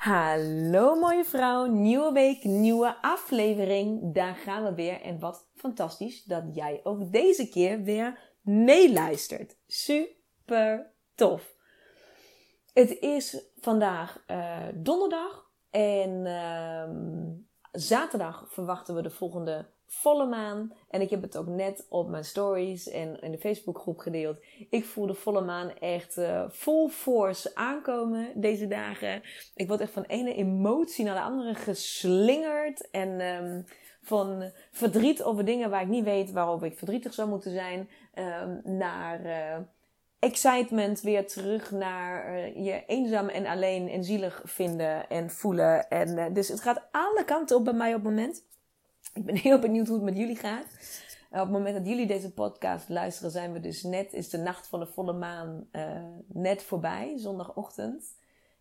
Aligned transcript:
Hallo 0.00 0.94
mooie 0.94 1.24
vrouw, 1.24 1.66
nieuwe 1.66 2.12
week, 2.12 2.44
nieuwe 2.44 3.02
aflevering. 3.02 4.14
Daar 4.14 4.34
gaan 4.34 4.64
we 4.64 4.74
weer. 4.74 5.00
En 5.00 5.18
wat 5.18 5.48
fantastisch 5.54 6.24
dat 6.24 6.44
jij 6.52 6.80
ook 6.82 7.12
deze 7.12 7.48
keer 7.48 7.82
weer 7.82 8.34
meeluistert. 8.40 9.56
Super 9.66 10.92
tof. 11.14 11.54
Het 12.72 12.98
is 12.98 13.50
vandaag 13.60 14.24
uh, 14.30 14.58
donderdag 14.74 15.50
en 15.70 16.10
uh, 16.26 16.90
zaterdag 17.72 18.44
verwachten 18.48 18.94
we 18.94 19.02
de 19.02 19.10
volgende 19.10 19.70
volle 19.92 20.26
maan. 20.26 20.72
En 20.90 21.00
ik 21.00 21.10
heb 21.10 21.22
het 21.22 21.36
ook 21.36 21.46
net 21.46 21.86
op 21.88 22.08
mijn 22.08 22.24
stories 22.24 22.88
en 22.88 23.20
in 23.20 23.30
de 23.30 23.38
Facebookgroep 23.38 23.98
gedeeld. 23.98 24.38
Ik 24.70 24.84
voel 24.84 25.06
de 25.06 25.14
volle 25.14 25.40
maan 25.40 25.78
echt 25.78 26.16
uh, 26.16 26.48
full 26.50 26.88
force 26.88 27.54
aankomen 27.54 28.32
deze 28.34 28.68
dagen. 28.68 29.22
Ik 29.54 29.68
word 29.68 29.80
echt 29.80 29.92
van 29.92 30.02
ene 30.02 30.34
emotie 30.34 31.04
naar 31.04 31.14
de 31.14 31.20
andere 31.20 31.54
geslingerd. 31.54 32.90
En 32.90 33.20
um, 33.20 33.64
van 34.02 34.50
verdriet 34.72 35.22
over 35.22 35.44
dingen 35.44 35.70
waar 35.70 35.82
ik 35.82 35.88
niet 35.88 36.04
weet 36.04 36.32
waarover 36.32 36.66
ik 36.66 36.78
verdrietig 36.78 37.14
zou 37.14 37.28
moeten 37.28 37.52
zijn. 37.52 37.88
Um, 38.14 38.60
naar 38.64 39.26
uh, 39.26 39.56
excitement 40.18 41.00
weer 41.00 41.26
terug 41.26 41.70
naar 41.70 42.34
uh, 42.34 42.64
je 42.64 42.84
eenzaam 42.86 43.28
en 43.28 43.46
alleen 43.46 43.88
en 43.88 44.04
zielig 44.04 44.42
vinden 44.44 45.08
en 45.08 45.30
voelen. 45.30 45.88
En, 45.88 46.32
dus 46.32 46.48
het 46.48 46.60
gaat 46.60 46.82
alle 46.90 47.24
kanten 47.24 47.56
op 47.56 47.64
bij 47.64 47.72
mij 47.72 47.94
op 47.94 48.04
het 48.04 48.14
moment. 48.14 48.48
Ik 49.12 49.24
ben 49.24 49.36
heel 49.36 49.58
benieuwd 49.58 49.86
hoe 49.86 49.96
het 49.96 50.04
met 50.04 50.16
jullie 50.16 50.36
gaat. 50.36 50.66
op 51.30 51.38
het 51.38 51.50
moment 51.50 51.76
dat 51.76 51.86
jullie 51.86 52.06
deze 52.06 52.32
podcast 52.32 52.88
luisteren, 52.88 53.30
zijn 53.30 53.52
we 53.52 53.60
dus 53.60 53.82
net, 53.82 54.12
is 54.12 54.28
de 54.28 54.38
nacht 54.38 54.66
van 54.66 54.80
de 54.80 54.86
volle 54.86 55.12
maan 55.12 55.66
uh, 55.72 56.04
net 56.26 56.62
voorbij, 56.62 57.18
zondagochtend. 57.18 58.04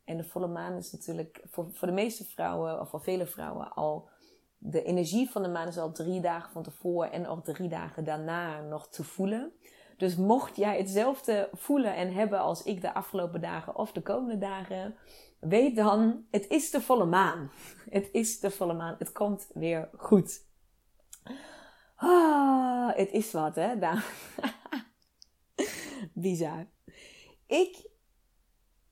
En 0.04 0.18
de 0.18 0.24
volle 0.24 0.48
maan 0.48 0.78
is 0.78 0.92
natuurlijk 0.92 1.44
voor, 1.50 1.68
voor 1.74 1.88
de 1.88 1.94
meeste 1.94 2.26
vrouwen, 2.26 2.80
of 2.80 2.90
voor 2.90 3.02
vele 3.02 3.26
vrouwen, 3.26 3.74
al 3.74 4.10
de 4.58 4.84
energie 4.84 5.30
van 5.30 5.44
de 5.44 5.50
maan 5.50 5.68
is 5.68 5.78
al 5.78 5.92
drie 5.92 6.22
dagen 6.22 6.52
van 6.52 6.64
tevoren 6.64 7.12
en 7.12 7.28
ook 7.28 7.44
drie 7.44 7.70
dagen 7.70 8.04
daarna 8.04 8.62
nog 8.62 8.88
te 8.88 9.04
voelen. 9.04 9.52
Dus 9.98 10.16
mocht 10.16 10.56
jij 10.56 10.78
hetzelfde 10.78 11.50
voelen 11.54 11.96
en 11.96 12.14
hebben 12.14 12.40
als 12.40 12.64
ik 12.64 12.82
de 12.82 12.94
afgelopen 12.94 13.42
dagen 13.42 13.76
of 13.76 13.92
de 13.92 14.02
komende 14.02 14.38
dagen, 14.38 14.96
weet 15.40 15.76
dan, 15.76 16.26
het 16.32 16.48
is 16.48 16.72
de 16.72 16.82
volle 16.82 17.06
maan. 17.06 17.52
Het 17.90 18.10
is 18.12 18.40
de 18.40 18.52
volle 18.52 18.74
maan. 18.74 18.96
Het 19.00 19.12
komt 19.12 19.50
weer 19.54 19.90
goed. 19.98 20.48
Ah, 21.96 22.96
het 22.96 23.12
is 23.12 23.32
wat, 23.32 23.56
hè? 23.56 23.76
Nou, 23.76 24.00
bizar. 26.14 26.68
Ik 27.48 27.90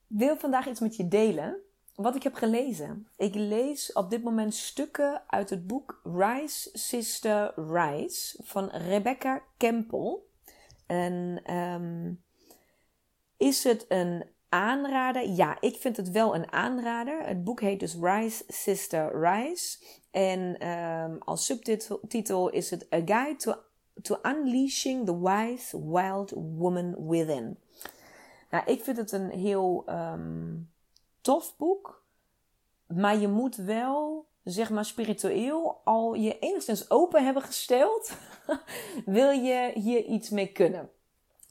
wil 0.06 0.36
vandaag 0.36 0.66
iets 0.68 0.80
met 0.80 0.96
je 0.96 1.08
delen. 1.08 1.62
Wat 1.94 2.14
ik 2.14 2.22
heb 2.22 2.34
gelezen. 2.34 3.08
Ik 3.16 3.34
lees 3.34 3.92
op 3.92 4.10
dit 4.10 4.22
moment 4.22 4.54
stukken 4.54 5.22
uit 5.26 5.50
het 5.50 5.66
boek 5.66 6.00
Rise 6.04 6.70
Sister 6.72 7.52
Rise 7.56 8.42
van 8.42 8.68
Rebecca 8.68 9.42
Campbell. 9.56 10.18
En 10.86 11.42
um, 11.54 12.22
is 13.36 13.64
het 13.64 13.84
een 13.88 14.24
aanrader? 14.48 15.28
Ja, 15.28 15.56
ik 15.60 15.76
vind 15.76 15.96
het 15.96 16.10
wel 16.10 16.34
een 16.34 16.52
aanrader. 16.52 17.26
Het 17.26 17.44
boek 17.44 17.60
heet 17.60 17.80
dus 17.80 17.96
Rise 18.00 18.44
Sister 18.46 19.20
Rise. 19.20 19.78
En 20.10 20.68
um, 20.68 21.18
als 21.24 21.44
subtitel 21.44 22.48
is 22.48 22.70
het 22.70 22.92
A 22.94 23.00
Guide 23.04 23.36
to, 23.36 23.54
to 24.02 24.18
Unleashing 24.22 25.06
the 25.06 25.20
Wise 25.20 25.90
Wild 25.90 26.30
Woman 26.30 27.08
Within. 27.08 27.58
Nou, 28.50 28.64
ik 28.66 28.82
vind 28.82 28.96
het 28.96 29.12
een 29.12 29.30
heel 29.30 29.84
um, 29.88 30.70
tof 31.20 31.56
boek. 31.56 32.02
Maar 32.86 33.16
je 33.16 33.28
moet 33.28 33.56
wel, 33.56 34.26
zeg 34.44 34.70
maar 34.70 34.84
spiritueel, 34.84 35.80
al 35.84 36.14
je 36.14 36.38
enigszins 36.38 36.90
open 36.90 37.24
hebben 37.24 37.42
gesteld. 37.42 38.12
wil 39.04 39.30
je 39.30 39.70
hier 39.74 40.04
iets 40.04 40.30
mee 40.30 40.52
kunnen. 40.52 40.90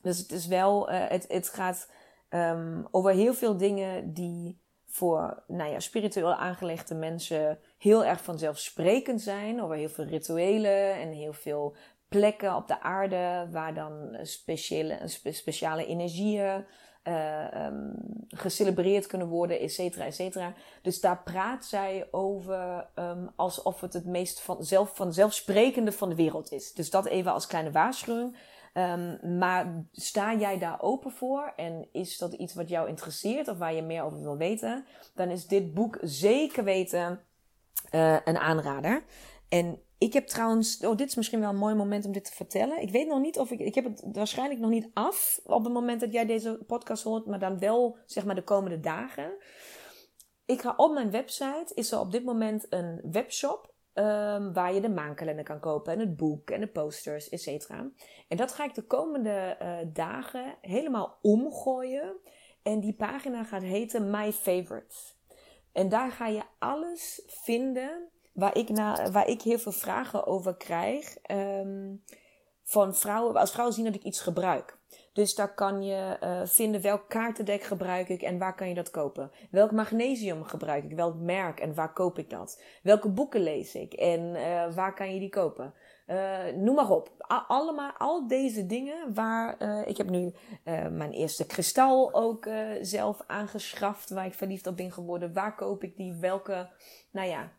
Dus 0.01 0.17
het 0.17 0.31
is 0.31 0.47
wel, 0.47 0.91
uh, 0.91 1.07
het, 1.07 1.25
het 1.27 1.49
gaat 1.49 1.87
um, 2.29 2.87
over 2.91 3.11
heel 3.11 3.33
veel 3.33 3.57
dingen 3.57 4.13
die 4.13 4.65
voor 4.85 5.43
nou 5.47 5.71
ja, 5.71 5.79
spiritueel 5.79 6.33
aangelegde 6.33 6.95
mensen 6.95 7.59
heel 7.77 8.05
erg 8.05 8.23
vanzelfsprekend 8.23 9.21
zijn. 9.21 9.61
Over 9.61 9.75
heel 9.75 9.89
veel 9.89 10.05
rituelen 10.05 10.93
en 10.93 11.11
heel 11.11 11.33
veel 11.33 11.75
plekken 12.09 12.55
op 12.55 12.67
de 12.67 12.81
aarde 12.81 13.47
waar 13.51 13.73
dan 13.73 14.17
speciale, 14.21 14.99
speciale 15.23 15.85
energieën 15.85 16.65
uh, 17.03 17.45
gecelebreerd 18.27 19.07
kunnen 19.07 19.27
worden, 19.27 19.59
et 19.59 19.71
cetera, 19.71 20.05
et 20.05 20.15
cetera. 20.15 20.53
Dus 20.81 21.01
daar 21.01 21.23
praat 21.23 21.65
zij 21.65 22.07
over 22.11 22.87
um, 22.95 23.29
alsof 23.35 23.81
het 23.81 23.93
het 23.93 24.05
meest 24.05 24.39
van, 24.41 24.63
zelf, 24.63 24.95
vanzelfsprekende 24.95 25.91
van 25.91 26.09
de 26.09 26.15
wereld 26.15 26.51
is. 26.51 26.73
Dus 26.73 26.89
dat 26.89 27.05
even 27.05 27.31
als 27.31 27.47
kleine 27.47 27.71
waarschuwing. 27.71 28.37
Um, 28.73 29.37
maar 29.37 29.83
sta 29.91 30.35
jij 30.35 30.59
daar 30.59 30.81
open 30.81 31.11
voor 31.11 31.53
en 31.55 31.87
is 31.91 32.17
dat 32.17 32.33
iets 32.33 32.53
wat 32.53 32.69
jou 32.69 32.89
interesseert 32.89 33.47
of 33.47 33.57
waar 33.57 33.73
je 33.73 33.81
meer 33.81 34.03
over 34.03 34.21
wil 34.21 34.37
weten, 34.37 34.85
dan 35.15 35.29
is 35.29 35.47
dit 35.47 35.73
boek 35.73 35.97
zeker 36.01 36.63
weten 36.63 37.19
uh, 37.91 38.17
een 38.25 38.37
aanrader. 38.37 39.03
En 39.49 39.81
ik 39.97 40.13
heb 40.13 40.27
trouwens, 40.27 40.85
oh, 40.85 40.95
dit 40.95 41.07
is 41.07 41.15
misschien 41.15 41.39
wel 41.39 41.49
een 41.49 41.55
mooi 41.55 41.75
moment 41.75 42.05
om 42.05 42.11
dit 42.11 42.25
te 42.25 42.33
vertellen. 42.33 42.81
Ik 42.81 42.91
weet 42.91 43.07
nog 43.07 43.19
niet 43.19 43.39
of 43.39 43.51
ik, 43.51 43.59
ik 43.59 43.75
heb 43.75 43.83
het 43.83 44.03
waarschijnlijk 44.11 44.59
nog 44.59 44.69
niet 44.69 44.89
af 44.93 45.39
op 45.43 45.63
het 45.63 45.73
moment 45.73 45.99
dat 45.99 46.13
jij 46.13 46.25
deze 46.25 46.59
podcast 46.67 47.03
hoort, 47.03 47.25
maar 47.25 47.39
dan 47.39 47.59
wel 47.59 47.97
zeg 48.05 48.25
maar 48.25 48.35
de 48.35 48.43
komende 48.43 48.79
dagen. 48.79 49.31
Ik 50.45 50.61
ga 50.61 50.73
op 50.77 50.93
mijn 50.93 51.11
website, 51.11 51.71
is 51.73 51.91
er 51.91 51.99
op 51.99 52.11
dit 52.11 52.23
moment 52.23 52.65
een 52.69 53.01
webshop 53.11 53.73
Um, 53.99 54.53
waar 54.53 54.73
je 54.73 54.81
de 54.81 54.89
maankalender 54.89 55.43
kan 55.43 55.59
kopen 55.59 55.93
en 55.93 55.99
het 55.99 56.17
boek 56.17 56.49
en 56.49 56.59
de 56.59 56.67
posters, 56.67 57.29
et 57.29 57.41
cetera. 57.41 57.89
En 58.27 58.37
dat 58.37 58.51
ga 58.51 58.63
ik 58.63 58.75
de 58.75 58.81
komende 58.81 59.57
uh, 59.61 59.77
dagen 59.93 60.55
helemaal 60.61 61.17
omgooien. 61.21 62.17
En 62.63 62.79
die 62.79 62.93
pagina 62.93 63.43
gaat 63.43 63.61
heten 63.61 64.09
My 64.09 64.31
Favorites. 64.31 65.17
En 65.71 65.89
daar 65.89 66.11
ga 66.11 66.27
je 66.27 66.43
alles 66.59 67.23
vinden 67.25 68.09
waar 68.33 68.57
ik, 68.57 68.69
na, 68.69 69.11
waar 69.11 69.27
ik 69.27 69.41
heel 69.41 69.59
veel 69.59 69.71
vragen 69.71 70.25
over 70.25 70.57
krijg. 70.57 71.15
Um, 71.31 72.03
van 72.63 72.95
vrouwen, 72.95 73.35
als 73.35 73.51
vrouwen 73.51 73.75
zien 73.75 73.85
dat 73.85 73.95
ik 73.95 74.03
iets 74.03 74.21
gebruik. 74.21 74.76
Dus 75.17 75.35
daar 75.35 75.53
kan 75.53 75.83
je 75.83 76.17
uh, 76.23 76.41
vinden 76.45 76.81
welk 76.81 77.09
kaartendek 77.09 77.63
gebruik 77.63 78.09
ik 78.09 78.21
en 78.21 78.37
waar 78.37 78.55
kan 78.55 78.69
je 78.69 78.75
dat 78.75 78.89
kopen. 78.89 79.31
Welk 79.51 79.71
magnesium 79.71 80.43
gebruik 80.43 80.83
ik, 80.83 80.95
welk 80.95 81.15
merk 81.15 81.59
en 81.59 81.73
waar 81.73 81.93
koop 81.93 82.17
ik 82.19 82.29
dat. 82.29 82.61
Welke 82.83 83.09
boeken 83.09 83.41
lees 83.41 83.75
ik 83.75 83.93
en 83.93 84.21
uh, 84.21 84.73
waar 84.75 84.93
kan 84.93 85.13
je 85.13 85.19
die 85.19 85.29
kopen. 85.29 85.73
Uh, 86.07 86.45
noem 86.55 86.75
maar 86.75 86.89
op. 86.89 87.11
allemaal, 87.47 87.91
al 87.97 88.27
deze 88.27 88.65
dingen 88.65 89.13
waar 89.13 89.61
ik 89.87 89.97
heb 89.97 90.09
nu 90.09 90.33
mijn 90.91 91.11
eerste 91.11 91.45
kristal 91.45 92.13
ook 92.13 92.49
zelf 92.81 93.23
aangeschaft, 93.27 94.09
waar 94.09 94.25
ik 94.25 94.33
verliefd 94.33 94.67
op 94.67 94.77
ben 94.77 94.91
geworden. 94.91 95.33
Waar 95.33 95.55
koop 95.55 95.83
ik 95.83 95.95
die? 95.97 96.13
Welke, 96.13 96.69
nou 97.11 97.27
ja, 97.27 97.51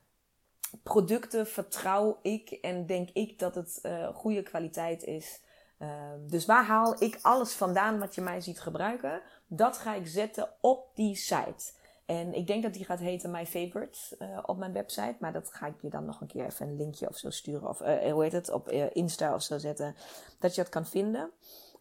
producten 0.83 1.47
vertrouw 1.47 2.19
ik 2.23 2.51
en 2.51 2.87
denk 2.87 3.11
ik 3.13 3.39
dat 3.39 3.55
het 3.55 3.81
goede 4.15 4.43
kwaliteit 4.43 5.03
is. 5.03 5.47
Uh, 5.79 5.89
dus 6.21 6.47
waar 6.47 6.65
haal 6.65 7.03
ik 7.03 7.19
alles 7.23 7.53
vandaan 7.53 7.99
wat 7.99 8.15
je 8.15 8.21
mij 8.21 8.41
ziet 8.41 8.61
gebruiken? 8.61 9.23
Dat 9.47 9.79
ga 9.79 9.95
ik 9.95 10.07
zetten 10.07 10.49
op 10.61 10.91
die 10.95 11.17
site. 11.17 11.73
En 12.07 12.35
ik 12.35 12.47
denk 12.47 12.63
dat 12.63 12.73
die 12.73 12.85
gaat 12.85 12.99
heten 12.99 13.31
My 13.31 13.47
Favorites 13.47 14.15
uh, 14.19 14.39
op 14.43 14.57
mijn 14.57 14.73
website. 14.73 15.17
Maar 15.21 15.33
dat 15.33 15.53
ga 15.53 15.67
ik 15.67 15.75
je 15.81 15.89
dan 15.89 16.05
nog 16.05 16.21
een 16.21 16.27
keer 16.27 16.45
even 16.45 16.69
een 16.69 16.77
linkje 16.77 17.09
of 17.09 17.17
zo 17.17 17.31
sturen. 17.31 17.69
Of 17.69 17.81
uh, 17.81 18.13
hoe 18.13 18.23
heet 18.23 18.33
het? 18.33 18.51
Op 18.51 18.69
Insta 18.93 19.35
of 19.35 19.43
zo 19.43 19.59
zetten. 19.59 19.95
Dat 20.39 20.55
je 20.55 20.63
dat 20.63 20.71
kan 20.71 20.87
vinden. 20.87 21.31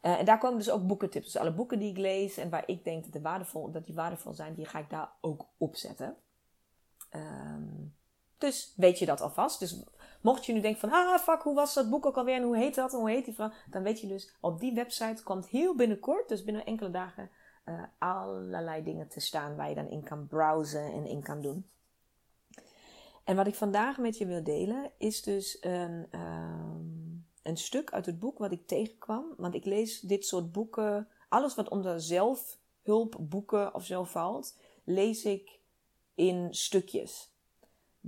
en 0.02 0.26
daar 0.26 0.38
komen 0.38 0.58
dus 0.58 0.70
ook 0.70 0.88
boekentips. 0.88 1.26
Dus 1.26 1.42
alle 1.42 1.54
boeken 1.54 1.80
die 1.80 1.92
ik 1.92 1.98
lees 1.98 2.38
en 2.38 2.50
waar 2.50 2.64
ik 2.66 2.84
denk 2.84 3.04
dat, 3.04 3.14
de 3.14 3.22
waardevol, 3.22 3.72
dat 3.72 3.86
die 3.86 3.96
waardevol 3.96 4.34
zijn, 4.34 4.54
die 4.54 4.66
ga 4.66 4.80
ik 4.80 4.90
daar 4.90 5.10
ook 5.22 5.46
opzetten. 5.58 6.16
Um, 7.16 7.96
dus 8.38 8.74
weet 8.76 9.00
je 9.00 9.06
dat 9.06 9.22
alvast. 9.22 9.60
Dus 9.60 9.84
mocht 10.22 10.46
je 10.46 10.54
nu 10.54 10.62
denken 10.62 10.80
van, 10.80 10.92
ah 10.92 11.20
fuck, 11.20 11.42
hoe 11.42 11.56
was 11.56 11.74
dat 11.74 11.90
boek 11.90 12.06
ook 12.06 12.18
alweer 12.18 12.36
en 12.36 12.44
hoe 12.44 12.58
heet 12.58 12.76
dat 12.76 12.94
en 12.94 13.00
hoe 13.00 13.10
heet 13.10 13.26
die 13.26 13.34
vrouw? 13.34 13.52
Dan 13.70 13.84
weet 13.84 14.00
je 14.00 14.08
dus, 14.08 14.36
op 14.40 14.60
die 14.60 14.74
website 14.74 15.24
komt 15.24 15.48
heel 15.48 15.76
binnenkort, 15.76 16.30
dus 16.30 16.44
binnen 16.44 16.66
enkele 16.66 16.92
dagen, 16.92 17.30
uh, 17.66 17.84
allerlei 17.98 18.84
dingen 18.84 19.08
te 19.08 19.20
staan 19.20 19.56
waar 19.56 19.70
je 19.70 19.76
dan 19.76 19.90
in 19.90 20.04
kan 20.04 20.28
browsen 20.28 20.92
en 20.94 21.06
in 21.06 21.24
kan 21.24 21.42
doen. 21.42 21.66
En 23.24 23.36
wat 23.36 23.48
ik 23.48 23.56
vandaag 23.56 23.98
met 23.98 24.18
je 24.18 24.26
wil 24.26 24.44
delen 24.44 24.92
is 24.98 25.22
dus 25.22 25.58
een, 25.62 26.08
um, 26.12 27.26
een 27.44 27.58
stuk 27.58 27.92
uit 27.92 28.06
het 28.06 28.20
boek 28.20 28.38
wat 28.38 28.52
ik 28.52 28.68
tegenkwam. 28.68 29.34
Want 29.38 29.54
ik 29.54 29.66
lees 29.66 30.00
dit 30.00 30.26
soort 30.26 30.52
boeken, 30.52 31.08
alles 31.30 31.56
wat 31.56 31.70
onder 31.70 32.02
zelfhulpboeken 32.02 33.74
of 33.74 33.86
zo 33.86 34.04
valt, 34.04 34.58
lees 34.84 35.26
ik 35.26 35.60
in 36.16 36.48
stukjes. 36.54 37.32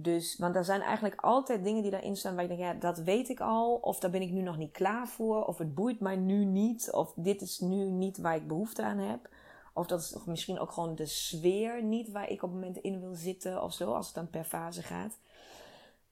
Dus, 0.02 0.38
want 0.38 0.56
er 0.56 0.66
zijn 0.66 0.82
eigenlijk 0.82 1.22
altijd 1.22 1.64
dingen 1.64 1.82
die 1.82 1.92
daarin 1.92 2.16
staan 2.16 2.34
waar 2.34 2.42
je 2.44 2.48
denkt, 2.48 2.64
ja, 2.64 2.74
dat 2.74 2.98
weet 2.98 3.30
ik 3.30 3.40
al. 3.40 3.76
Of 3.76 4.00
daar 4.00 4.12
ben 4.12 4.22
ik 4.22 4.32
nu 4.32 4.42
nog 4.42 4.58
niet 4.58 4.72
klaar 4.72 5.08
voor. 5.08 5.46
Of 5.46 5.58
het 5.58 5.76
boeit 5.76 6.00
mij 6.00 6.16
nu 6.16 6.46
niet. 6.46 6.92
Of 6.92 7.14
dit 7.16 7.42
is 7.42 7.60
nu 7.60 7.90
niet 7.90 8.18
waar 8.18 8.36
ik 8.36 8.48
behoefte 8.48 8.84
aan 8.84 8.98
heb. 8.98 9.30
Of 9.74 9.88
dat 9.88 10.00
is 10.00 10.18
misschien 10.26 10.60
ook 10.60 10.72
gewoon 10.72 10.96
de 10.96 11.06
sfeer 11.06 11.84
niet 11.84 12.12
waar 12.12 12.30
ik 12.30 12.44
op 12.44 12.50
het 12.52 12.60
moment 12.60 12.78
in 12.78 13.00
wil 13.00 13.14
zitten 13.14 13.64
of 13.64 13.74
zo, 13.74 13.94
als 13.94 14.06
het 14.06 14.16
dan 14.16 14.30
per 14.30 14.44
fase 14.44 14.84
gaat. 14.84 15.20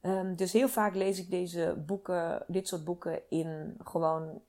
Um, 0.01 0.36
dus 0.36 0.54
heel 0.54 0.68
vaak 0.69 0.95
lees 0.95 1.19
ik 1.19 1.30
deze 1.30 1.84
boeken, 1.86 2.44
dit 2.48 2.68
soort 2.68 2.84
boeken 2.84 3.22
in 3.30 3.78
gewoon 3.84 4.42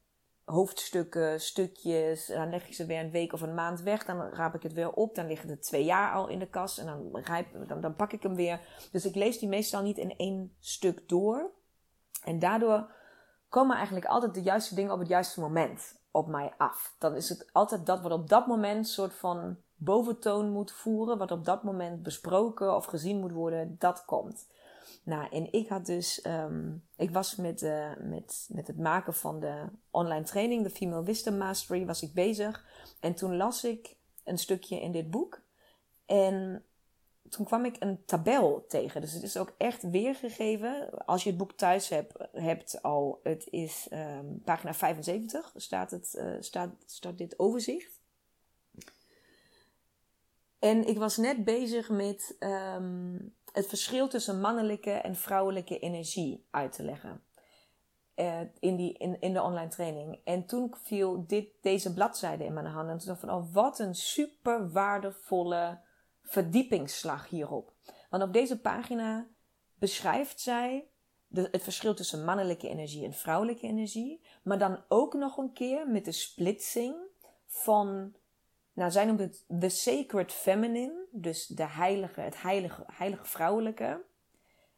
hoofdstukken, 0.48 1.40
stukjes. 1.40 2.26
Dan 2.26 2.50
leg 2.50 2.66
ik 2.66 2.74
ze 2.74 2.86
weer 2.86 3.00
een 3.00 3.10
week 3.10 3.32
of 3.32 3.40
een 3.40 3.54
maand 3.54 3.80
weg. 3.80 4.04
Dan 4.04 4.20
raap 4.20 4.54
ik 4.54 4.62
het 4.62 4.72
weer 4.72 4.90
op. 4.90 5.14
Dan 5.14 5.26
liggen 5.26 5.50
er 5.50 5.60
twee 5.60 5.84
jaar 5.84 6.12
al 6.12 6.28
in 6.28 6.38
de 6.38 6.48
kast. 6.48 6.78
En 6.78 6.86
dan, 6.86 7.22
dan, 7.66 7.80
dan 7.80 7.94
pak 7.94 8.12
ik 8.12 8.22
hem 8.22 8.34
weer. 8.34 8.60
Dus 8.92 9.04
ik 9.04 9.14
lees 9.14 9.38
die 9.38 9.48
meestal 9.48 9.82
niet 9.82 9.98
in 9.98 10.16
één 10.16 10.52
stuk 10.60 11.08
door. 11.08 11.50
En 12.24 12.38
daardoor 12.38 12.90
komen 13.48 13.76
eigenlijk 13.76 14.06
altijd 14.06 14.34
de 14.34 14.42
juiste 14.42 14.74
dingen 14.74 14.92
op 14.92 14.98
het 14.98 15.08
juiste 15.08 15.40
moment 15.40 16.00
op 16.10 16.26
mij 16.26 16.52
af. 16.56 16.94
Dan 16.98 17.14
is 17.14 17.28
het 17.28 17.48
altijd 17.52 17.86
dat 17.86 18.00
wat 18.00 18.12
op 18.12 18.28
dat 18.28 18.46
moment 18.46 18.88
soort 18.88 19.14
van 19.14 19.56
boventoon 19.74 20.50
moet 20.50 20.72
voeren. 20.72 21.18
Wat 21.18 21.30
op 21.30 21.44
dat 21.44 21.62
moment 21.62 22.02
besproken 22.02 22.76
of 22.76 22.84
gezien 22.84 23.20
moet 23.20 23.32
worden. 23.32 23.76
Dat 23.78 24.04
komt. 24.04 24.46
Nou, 25.02 25.28
en 25.30 25.52
ik 25.52 25.68
had 25.68 25.86
dus, 25.86 26.24
um, 26.26 26.84
ik 26.96 27.10
was 27.10 27.36
met, 27.36 27.62
uh, 27.62 27.96
met, 28.00 28.48
met 28.52 28.66
het 28.66 28.78
maken 28.78 29.14
van 29.14 29.40
de 29.40 29.64
online 29.90 30.24
training, 30.24 30.62
de 30.62 30.70
Female 30.70 31.04
Wisdom 31.04 31.36
Mastery, 31.36 31.86
was 31.86 32.02
ik 32.02 32.12
bezig. 32.12 32.64
En 33.00 33.14
toen 33.14 33.36
las 33.36 33.64
ik 33.64 33.96
een 34.24 34.38
stukje 34.38 34.80
in 34.80 34.92
dit 34.92 35.10
boek. 35.10 35.40
En 36.06 36.64
toen 37.28 37.46
kwam 37.46 37.64
ik 37.64 37.76
een 37.78 38.04
tabel 38.04 38.64
tegen. 38.68 39.00
Dus 39.00 39.12
het 39.12 39.22
is 39.22 39.36
ook 39.36 39.54
echt 39.58 39.90
weergegeven. 39.90 41.06
Als 41.06 41.22
je 41.22 41.28
het 41.28 41.38
boek 41.38 41.52
thuis 41.52 41.88
hebt, 41.88 42.12
hebt 42.32 42.82
al, 42.82 43.20
het 43.22 43.46
is 43.50 43.88
um, 43.92 44.42
pagina 44.44 44.74
75, 44.74 45.52
staat, 45.56 45.90
het, 45.90 46.14
uh, 46.18 46.36
staat, 46.40 46.70
staat 46.86 47.18
dit 47.18 47.38
overzicht. 47.38 48.00
En 50.58 50.86
ik 50.86 50.98
was 50.98 51.16
net 51.16 51.44
bezig 51.44 51.90
met 51.90 52.36
um, 52.40 53.34
het 53.58 53.68
verschil 53.68 54.08
tussen 54.08 54.40
mannelijke 54.40 54.90
en 54.90 55.16
vrouwelijke 55.16 55.78
energie 55.78 56.46
uit 56.50 56.72
te 56.72 56.82
leggen. 56.82 57.22
Uh, 58.16 58.40
in, 58.58 58.76
die, 58.76 58.92
in, 58.92 59.20
in 59.20 59.32
de 59.32 59.42
online 59.42 59.68
training. 59.68 60.20
En 60.24 60.46
toen 60.46 60.74
viel 60.82 61.26
dit, 61.26 61.48
deze 61.60 61.94
bladzijde 61.94 62.44
in 62.44 62.52
mijn 62.52 62.66
handen. 62.66 62.92
En 62.92 62.98
toen 62.98 63.06
dacht 63.06 63.22
ik 63.22 63.28
van, 63.28 63.38
oh, 63.38 63.52
wat 63.54 63.78
een 63.78 63.94
super 63.94 64.70
waardevolle 64.70 65.80
verdiepingsslag 66.22 67.28
hierop. 67.28 67.72
Want 68.10 68.22
op 68.22 68.32
deze 68.32 68.60
pagina 68.60 69.28
beschrijft 69.74 70.40
zij 70.40 70.88
de, 71.26 71.48
het 71.50 71.62
verschil 71.62 71.94
tussen 71.94 72.24
mannelijke 72.24 72.68
energie 72.68 73.04
en 73.04 73.12
vrouwelijke 73.12 73.66
energie. 73.66 74.26
Maar 74.42 74.58
dan 74.58 74.84
ook 74.88 75.14
nog 75.14 75.36
een 75.36 75.52
keer 75.52 75.88
met 75.88 76.04
de 76.04 76.12
splitsing 76.12 76.96
van 77.46 78.14
nou, 78.78 78.90
zij 78.90 79.04
noemt 79.04 79.20
het 79.20 79.44
the 79.58 79.68
sacred 79.68 80.32
feminine, 80.32 81.06
dus 81.10 81.46
de 81.46 81.68
heilige, 81.68 82.20
het 82.20 82.42
heilige, 82.42 82.84
heilige 82.86 83.24
vrouwelijke. 83.24 84.04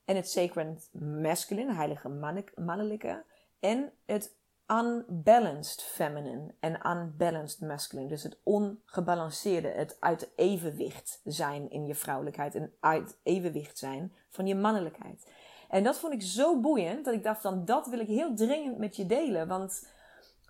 En 0.04 0.16
het 0.16 0.30
sacred 0.30 0.88
masculine, 1.22 1.74
heilige 1.74 2.08
mannelijke. 2.54 3.24
En 3.60 3.92
het 4.06 4.36
unbalanced 4.66 5.82
feminine 5.82 6.54
en 6.60 6.86
unbalanced 6.86 7.60
masculine. 7.60 8.08
Dus 8.08 8.22
het 8.22 8.38
ongebalanceerde, 8.42 9.68
het 9.68 9.96
uit 10.00 10.32
evenwicht 10.36 11.20
zijn 11.24 11.70
in 11.70 11.86
je 11.86 11.94
vrouwelijkheid 11.94 12.54
en 12.54 12.72
uit 12.80 13.18
evenwicht 13.22 13.78
zijn 13.78 14.12
van 14.28 14.46
je 14.46 14.54
mannelijkheid. 14.54 15.30
En 15.68 15.84
dat 15.84 15.98
vond 15.98 16.12
ik 16.12 16.22
zo 16.22 16.60
boeiend 16.60 17.04
dat 17.04 17.14
ik 17.14 17.22
dacht 17.22 17.40
van 17.40 17.64
dat 17.64 17.86
wil 17.86 18.00
ik 18.00 18.06
heel 18.06 18.34
dringend 18.34 18.78
met 18.78 18.96
je 18.96 19.06
delen. 19.06 19.48
Want 19.48 19.88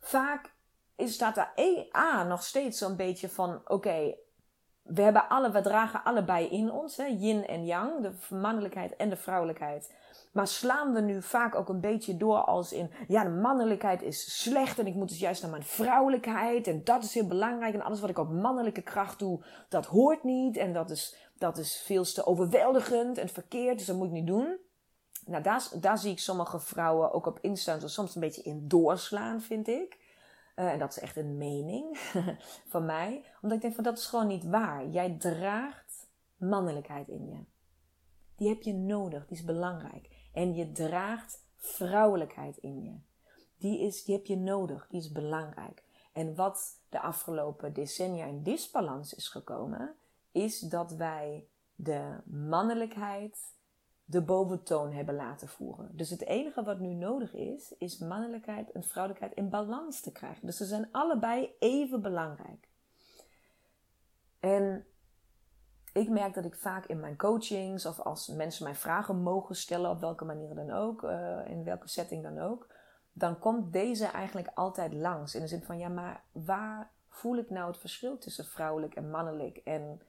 vaak 0.00 0.58
staat 1.08 1.34
daar 1.34 1.52
A 1.96 2.22
nog 2.22 2.42
steeds 2.42 2.78
zo'n 2.78 2.96
beetje 2.96 3.28
van: 3.28 3.60
oké, 3.66 4.14
we, 4.82 5.02
hebben 5.02 5.28
alle, 5.28 5.50
we 5.50 5.60
dragen 5.60 6.04
allebei 6.04 6.46
in 6.46 6.70
ons, 6.72 6.96
hè, 6.96 7.04
yin 7.04 7.46
en 7.46 7.66
yang, 7.66 8.00
de 8.00 8.34
mannelijkheid 8.34 8.96
en 8.96 9.08
de 9.08 9.16
vrouwelijkheid. 9.16 9.94
Maar 10.32 10.46
slaan 10.46 10.92
we 10.92 11.00
nu 11.00 11.22
vaak 11.22 11.54
ook 11.54 11.68
een 11.68 11.80
beetje 11.80 12.16
door 12.16 12.38
als 12.38 12.72
in: 12.72 12.90
ja, 13.08 13.24
de 13.24 13.30
mannelijkheid 13.30 14.02
is 14.02 14.42
slecht 14.42 14.78
en 14.78 14.86
ik 14.86 14.94
moet 14.94 15.08
dus 15.08 15.18
juist 15.18 15.42
naar 15.42 15.50
mijn 15.50 15.62
vrouwelijkheid 15.62 16.66
en 16.66 16.84
dat 16.84 17.02
is 17.02 17.14
heel 17.14 17.26
belangrijk 17.26 17.74
en 17.74 17.82
alles 17.82 18.00
wat 18.00 18.10
ik 18.10 18.18
op 18.18 18.30
mannelijke 18.30 18.82
kracht 18.82 19.18
doe, 19.18 19.44
dat 19.68 19.86
hoort 19.86 20.24
niet 20.24 20.56
en 20.56 20.72
dat 20.72 20.90
is, 20.90 21.16
dat 21.38 21.58
is 21.58 21.82
veel 21.84 22.04
te 22.04 22.26
overweldigend 22.26 23.18
en 23.18 23.28
verkeerd, 23.28 23.78
dus 23.78 23.86
dat 23.86 23.96
moet 23.96 24.06
ik 24.06 24.12
niet 24.12 24.26
doen. 24.26 24.58
Nou, 25.26 25.42
daar, 25.42 25.68
daar 25.80 25.98
zie 25.98 26.10
ik 26.10 26.18
sommige 26.18 26.60
vrouwen 26.60 27.12
ook 27.12 27.26
op 27.26 27.38
instaan, 27.40 27.88
soms 27.88 28.14
een 28.14 28.20
beetje 28.20 28.42
in 28.42 28.68
doorslaan, 28.68 29.40
vind 29.40 29.68
ik. 29.68 29.98
Eh, 30.60 30.72
en 30.72 30.78
dat 30.78 30.90
is 30.90 30.98
echt 30.98 31.16
een 31.16 31.36
mening 31.36 31.98
van 32.72 32.84
mij. 32.86 33.24
Omdat 33.42 33.56
ik 33.56 33.62
denk 33.62 33.74
van 33.74 33.84
dat 33.84 33.98
is 33.98 34.06
gewoon 34.06 34.26
niet 34.26 34.44
waar. 34.44 34.86
Jij 34.86 35.16
draagt 35.18 36.08
mannelijkheid 36.36 37.08
in 37.08 37.28
je. 37.28 37.44
Die 38.36 38.48
heb 38.48 38.62
je 38.62 38.74
nodig, 38.74 39.26
die 39.26 39.36
is 39.36 39.44
belangrijk. 39.44 40.28
En 40.32 40.54
je 40.54 40.72
draagt 40.72 41.44
vrouwelijkheid 41.56 42.56
in 42.56 42.82
je. 42.82 42.94
Die, 43.56 43.80
is, 43.80 44.04
die 44.04 44.14
heb 44.14 44.26
je 44.26 44.36
nodig, 44.36 44.86
die 44.90 45.00
is 45.00 45.12
belangrijk. 45.12 45.82
En 46.12 46.34
wat 46.34 46.80
de 46.88 47.00
afgelopen 47.00 47.72
decennia 47.72 48.24
in 48.24 48.42
disbalans 48.42 49.14
is 49.14 49.28
gekomen, 49.28 49.94
is 50.32 50.60
dat 50.60 50.92
wij 50.92 51.46
de 51.74 52.20
mannelijkheid 52.24 53.54
de 54.10 54.20
boventoon 54.20 54.92
hebben 54.92 55.14
laten 55.14 55.48
voeren. 55.48 55.96
Dus 55.96 56.10
het 56.10 56.24
enige 56.26 56.62
wat 56.62 56.78
nu 56.78 56.94
nodig 56.94 57.34
is, 57.34 57.74
is 57.78 57.98
mannelijkheid 57.98 58.72
en 58.72 58.82
vrouwelijkheid 58.82 59.34
in 59.34 59.48
balans 59.48 60.00
te 60.00 60.12
krijgen. 60.12 60.46
Dus 60.46 60.56
ze 60.56 60.64
zijn 60.64 60.88
allebei 60.92 61.54
even 61.58 62.02
belangrijk. 62.02 62.68
En 64.40 64.86
ik 65.92 66.08
merk 66.08 66.34
dat 66.34 66.44
ik 66.44 66.54
vaak 66.54 66.86
in 66.86 67.00
mijn 67.00 67.16
coachings 67.16 67.86
of 67.86 68.00
als 68.00 68.28
mensen 68.28 68.64
mij 68.64 68.74
vragen 68.74 69.22
mogen 69.22 69.56
stellen, 69.56 69.90
op 69.90 70.00
welke 70.00 70.24
manier 70.24 70.54
dan 70.54 70.70
ook, 70.70 71.02
uh, 71.02 71.38
in 71.46 71.64
welke 71.64 71.88
setting 71.88 72.22
dan 72.22 72.38
ook, 72.38 72.66
dan 73.12 73.38
komt 73.38 73.72
deze 73.72 74.06
eigenlijk 74.06 74.50
altijd 74.54 74.92
langs. 74.92 75.34
In 75.34 75.40
de 75.40 75.48
zin 75.48 75.62
van, 75.62 75.78
ja, 75.78 75.88
maar 75.88 76.22
waar 76.32 76.90
voel 77.08 77.36
ik 77.36 77.50
nou 77.50 77.66
het 77.66 77.78
verschil 77.78 78.18
tussen 78.18 78.44
vrouwelijk 78.44 78.94
en 78.94 79.10
mannelijk? 79.10 79.56
En 79.56 80.00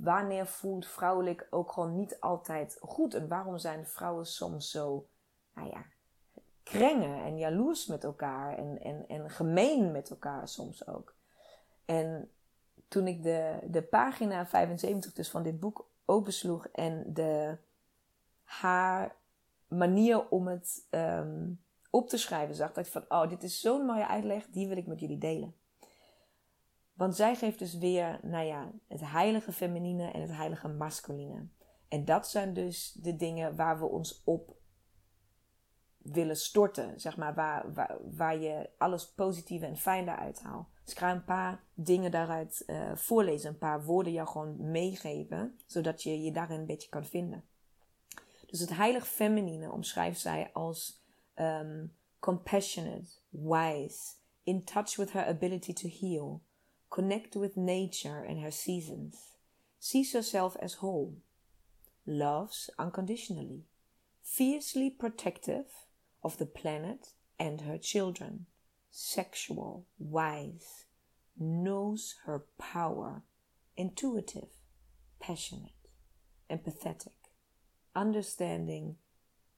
wanneer 0.00 0.46
voelt 0.46 0.86
vrouwelijk 0.86 1.46
ook 1.50 1.72
gewoon 1.72 1.96
niet 1.96 2.20
altijd 2.20 2.78
goed? 2.80 3.14
En 3.14 3.28
waarom 3.28 3.58
zijn 3.58 3.86
vrouwen 3.86 4.26
soms 4.26 4.70
zo, 4.70 5.06
nou 5.54 5.68
ja, 5.68 5.84
krengen 6.62 7.24
en 7.24 7.38
jaloers 7.38 7.86
met 7.86 8.04
elkaar 8.04 8.58
en, 8.58 8.80
en, 8.82 9.08
en 9.08 9.30
gemeen 9.30 9.92
met 9.92 10.10
elkaar 10.10 10.48
soms 10.48 10.86
ook? 10.86 11.14
En 11.84 12.30
toen 12.88 13.06
ik 13.06 13.22
de, 13.22 13.58
de 13.70 13.82
pagina 13.82 14.46
75 14.46 15.12
dus 15.12 15.30
van 15.30 15.42
dit 15.42 15.60
boek 15.60 15.88
opensloeg 16.04 16.66
en 16.66 17.04
de, 17.12 17.56
haar 18.46 19.16
manier 19.68 20.28
om 20.28 20.46
het 20.46 20.86
um, 20.90 21.64
op 21.90 22.08
te 22.08 22.18
schrijven 22.18 22.54
zag, 22.54 22.72
dacht 22.72 22.86
ik 22.86 22.92
van, 22.92 23.04
oh, 23.08 23.28
dit 23.28 23.42
is 23.42 23.60
zo'n 23.60 23.86
mooie 23.86 24.06
uitleg, 24.06 24.46
die 24.46 24.68
wil 24.68 24.76
ik 24.76 24.86
met 24.86 25.00
jullie 25.00 25.18
delen. 25.18 25.54
Want 26.96 27.16
zij 27.16 27.36
geeft 27.36 27.58
dus 27.58 27.78
weer, 27.78 28.18
nou 28.22 28.44
ja, 28.44 28.70
het 28.88 29.00
heilige 29.00 29.52
feminine 29.52 30.10
en 30.10 30.20
het 30.20 30.30
heilige 30.30 30.68
masculine. 30.68 31.46
En 31.88 32.04
dat 32.04 32.28
zijn 32.28 32.54
dus 32.54 32.92
de 32.92 33.16
dingen 33.16 33.56
waar 33.56 33.78
we 33.78 33.86
ons 33.86 34.22
op 34.24 34.56
willen 35.98 36.36
storten. 36.36 37.00
Zeg 37.00 37.16
maar, 37.16 37.34
waar, 37.34 37.72
waar, 38.16 38.38
je 38.38 38.70
alles 38.78 39.12
positieve 39.12 39.66
en 39.66 39.76
fijn 39.76 40.06
daaruit 40.06 40.40
haalt. 40.40 40.66
Dus 40.84 40.92
ik 40.92 40.98
ga 40.98 41.10
een 41.10 41.24
paar 41.24 41.64
dingen 41.74 42.10
daaruit 42.10 42.62
uh, 42.66 42.96
voorlezen. 42.96 43.50
Een 43.50 43.58
paar 43.58 43.84
woorden 43.84 44.12
jou 44.12 44.28
gewoon 44.28 44.70
meegeven. 44.70 45.58
Zodat 45.66 46.02
je 46.02 46.22
je 46.22 46.32
daarin 46.32 46.60
een 46.60 46.66
beetje 46.66 46.88
kan 46.88 47.04
vinden. 47.04 47.44
Dus 48.46 48.60
het 48.60 48.76
heilige 48.76 49.06
feminine 49.06 49.72
omschrijft 49.72 50.20
zij 50.20 50.50
als 50.52 51.02
um, 51.34 51.96
compassionate, 52.18 53.10
wise, 53.28 54.14
in 54.42 54.64
touch 54.64 54.96
with 54.96 55.12
her 55.12 55.26
ability 55.26 55.72
to 55.72 55.88
heal, 55.88 56.40
connect 56.90 57.36
with 57.36 57.56
nature 57.56 58.22
and 58.22 58.40
her 58.40 58.50
seasons, 58.50 59.16
sees 59.78 60.12
herself 60.12 60.56
as 60.60 60.74
whole, 60.74 61.16
loves 62.06 62.70
unconditionally, 62.78 63.64
fiercely 64.22 64.90
protective 64.90 65.66
of 66.22 66.38
the 66.38 66.46
planet 66.46 67.08
and 67.38 67.62
her 67.62 67.78
children, 67.78 68.46
sexual, 68.90 69.86
wise, 69.98 70.84
knows 71.38 72.14
her 72.24 72.46
power, 72.58 73.22
intuitive, 73.76 74.48
passionate, 75.20 75.72
empathetic, 76.50 77.12
understanding. 77.94 78.96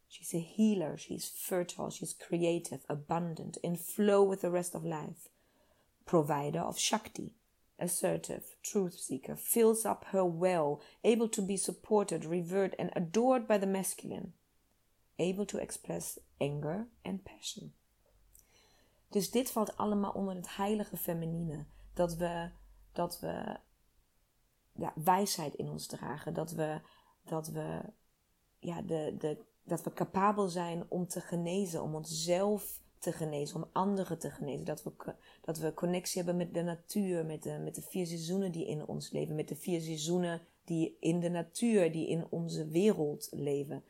She's 0.08 0.34
a 0.34 0.40
healer, 0.40 0.96
she's 0.96 1.28
fertile, 1.28 1.90
she's 1.90 2.14
creative, 2.14 2.80
abundant, 2.88 3.58
in 3.62 3.76
flow 3.76 4.22
with 4.22 4.40
the 4.40 4.50
rest 4.50 4.74
of 4.74 4.84
life. 4.84 5.28
Provider 6.08 6.66
of 6.66 6.78
Shakti, 6.78 7.34
assertive, 7.78 8.56
truth 8.62 8.98
seeker, 8.98 9.36
fills 9.36 9.84
up 9.84 10.06
her 10.06 10.24
well, 10.24 10.80
able 11.02 11.28
to 11.28 11.42
be 11.42 11.56
supported, 11.56 12.24
revered, 12.24 12.74
and 12.78 12.90
adored 12.96 13.46
by 13.46 13.58
the 13.58 13.66
masculine, 13.66 14.32
able 15.18 15.44
to 15.44 15.58
express 15.58 16.18
anger 16.40 16.86
and 17.04 17.24
passion. 17.24 17.72
Dus 19.10 19.30
dit 19.30 19.50
valt 19.50 19.76
allemaal 19.76 20.12
onder 20.12 20.34
het 20.34 20.56
heilige 20.56 20.96
feminine. 20.96 21.66
Dat 21.94 22.16
we, 22.16 22.50
dat 22.92 23.20
we 23.20 23.56
ja, 24.72 24.92
wijsheid 24.94 25.54
in 25.54 25.68
ons 25.68 25.86
dragen. 25.86 26.34
Dat 26.34 26.50
we, 26.50 26.80
dat 27.24 27.48
we, 27.48 27.80
ja, 28.58 28.82
de, 28.82 29.14
de, 29.18 29.44
dat 29.64 29.82
we 29.82 29.92
capabel 29.92 30.48
zijn 30.48 30.84
om 30.88 31.06
te 31.06 31.20
genezen, 31.20 31.82
om 31.82 31.94
onszelf 31.94 32.80
te 32.98 33.12
genezen, 33.12 33.56
om 33.56 33.68
anderen 33.72 34.18
te 34.18 34.30
genezen. 34.30 34.64
Dat 34.64 34.82
we, 34.82 34.92
dat 35.40 35.58
we 35.58 35.74
connectie 35.74 36.22
hebben 36.22 36.36
met 36.36 36.54
de 36.54 36.62
natuur, 36.62 37.26
met 37.26 37.42
de, 37.42 37.58
met 37.58 37.74
de 37.74 37.82
vier 37.82 38.06
seizoenen 38.06 38.52
die 38.52 38.66
in 38.66 38.86
ons 38.86 39.10
leven, 39.10 39.34
met 39.34 39.48
de 39.48 39.56
vier 39.56 39.80
seizoenen 39.80 40.40
die 40.64 40.96
in 41.00 41.20
de 41.20 41.28
natuur, 41.28 41.92
die 41.92 42.08
in 42.08 42.26
onze 42.30 42.68
wereld 42.68 43.28
leven. 43.30 43.84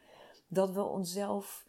Dat 0.48 0.72
we 0.72 0.82
onszelf 0.82 1.66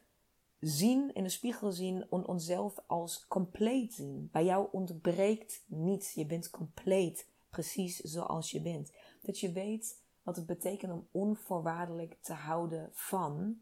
zien, 0.60 1.13
in 1.13 1.24
de 1.24 1.29
spiegel 1.29 1.72
zien 1.72 2.05
en 2.10 2.27
onszelf 2.27 2.79
als 2.88 3.27
compleet 3.27 3.93
zien. 3.93 4.29
Bij 4.31 4.46
jou 4.46 4.67
ontbreekt 4.72 5.63
niets. 5.67 6.13
Je 6.13 6.25
bent 6.25 6.50
compleet, 6.50 7.27
precies 7.50 7.98
zoals 7.98 8.51
je 8.51 8.62
bent. 8.62 8.91
Dat 9.22 9.39
je 9.39 9.51
weet 9.51 10.01
wat 10.24 10.36
het 10.36 10.46
betekent 10.46 10.91
om 10.91 11.08
onvoorwaardelijk 11.12 12.17
te 12.22 12.34
houden 12.34 12.89
van 12.91 13.60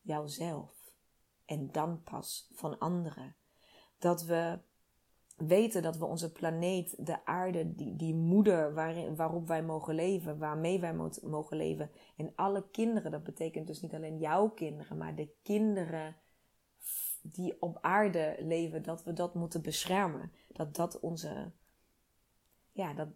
jouzelf. 0.00 0.85
En 1.46 1.72
dan 1.72 2.02
pas 2.02 2.50
van 2.54 2.78
anderen. 2.78 3.36
Dat 3.98 4.22
we 4.22 4.58
weten 5.36 5.82
dat 5.82 5.96
we 5.96 6.04
onze 6.04 6.32
planeet, 6.32 7.06
de 7.06 7.26
aarde, 7.26 7.74
die, 7.74 7.96
die 7.96 8.14
moeder 8.14 8.74
waarin, 8.74 9.16
waarop 9.16 9.46
wij 9.46 9.62
mogen 9.62 9.94
leven, 9.94 10.38
waarmee 10.38 10.80
wij 10.80 10.94
mogen 11.22 11.56
leven. 11.56 11.90
En 12.16 12.32
alle 12.34 12.68
kinderen, 12.70 13.10
dat 13.10 13.24
betekent 13.24 13.66
dus 13.66 13.80
niet 13.80 13.94
alleen 13.94 14.18
jouw 14.18 14.48
kinderen, 14.48 14.96
maar 14.96 15.14
de 15.14 15.28
kinderen 15.42 16.16
die 17.22 17.62
op 17.62 17.78
aarde 17.80 18.36
leven, 18.40 18.82
dat 18.82 19.04
we 19.04 19.12
dat 19.12 19.34
moeten 19.34 19.62
beschermen. 19.62 20.32
Dat 20.52 20.74
dat 20.74 21.00
onze, 21.00 21.52
ja, 22.72 22.94
dat 22.94 23.08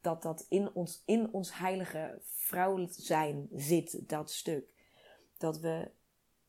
dat, 0.00 0.22
dat 0.22 0.46
in, 0.48 0.74
ons, 0.74 1.02
in 1.04 1.32
ons 1.32 1.58
heilige 1.58 2.18
vrouw 2.22 2.86
zijn 2.90 3.48
zit, 3.52 4.08
dat 4.08 4.30
stuk. 4.30 4.72
Dat 5.38 5.60
we 5.60 5.90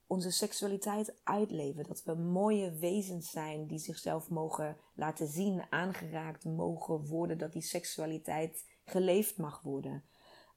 onze 0.10 0.32
seksualiteit 0.32 1.14
uitleven. 1.24 1.84
Dat 1.84 2.04
we 2.04 2.14
mooie 2.16 2.72
wezens 2.72 3.32
zijn 3.32 3.68
die 3.68 3.80
zichzelf 3.80 4.30
mogen 4.30 4.78
laten 4.94 5.28
zien, 5.28 5.64
aangeraakt 5.70 6.46
mogen 6.46 7.06
worden. 7.06 7.38
Dat 7.38 7.54
die 7.54 7.62
seksualiteit 7.62 8.66
geleefd 8.86 9.38
mag 9.38 9.62
worden. 9.62 10.04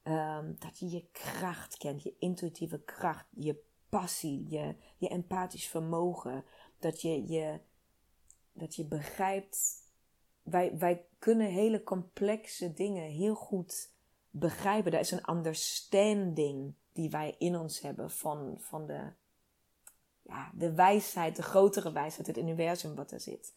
Ehm, 0.02 0.52
dat 0.58 0.78
je 0.78 0.90
je 0.90 1.06
kracht 1.12 1.76
kent, 1.76 2.02
je 2.02 2.14
intuïtieve 2.18 2.78
kracht, 2.78 3.26
je 3.30 3.62
passie, 3.88 4.48
je, 4.48 4.74
je 4.96 5.08
empathisch 5.08 5.68
vermogen. 5.68 6.44
Dat 6.78 7.00
je, 7.00 7.26
je, 7.26 7.60
dat 8.52 8.74
je 8.74 8.84
begrijpt. 8.84 9.90
Wij, 10.42 10.78
wij 10.78 11.06
kunnen 11.18 11.46
hele 11.46 11.82
complexe 11.82 12.72
dingen 12.72 13.10
heel 13.10 13.34
goed 13.34 13.92
begrijpen. 14.30 14.92
Er 14.92 15.00
is 15.00 15.10
een 15.10 15.30
understanding 15.30 16.74
die 16.92 17.10
wij 17.10 17.34
in 17.38 17.56
ons 17.56 17.80
hebben 17.80 18.10
van, 18.10 18.56
van 18.58 18.86
de 18.86 19.12
ja, 20.22 20.50
de 20.54 20.72
wijsheid, 20.72 21.36
de 21.36 21.42
grotere 21.42 21.92
wijsheid, 21.92 22.26
het 22.26 22.38
universum 22.38 22.94
wat 22.94 23.10
er 23.10 23.20
zit. 23.20 23.54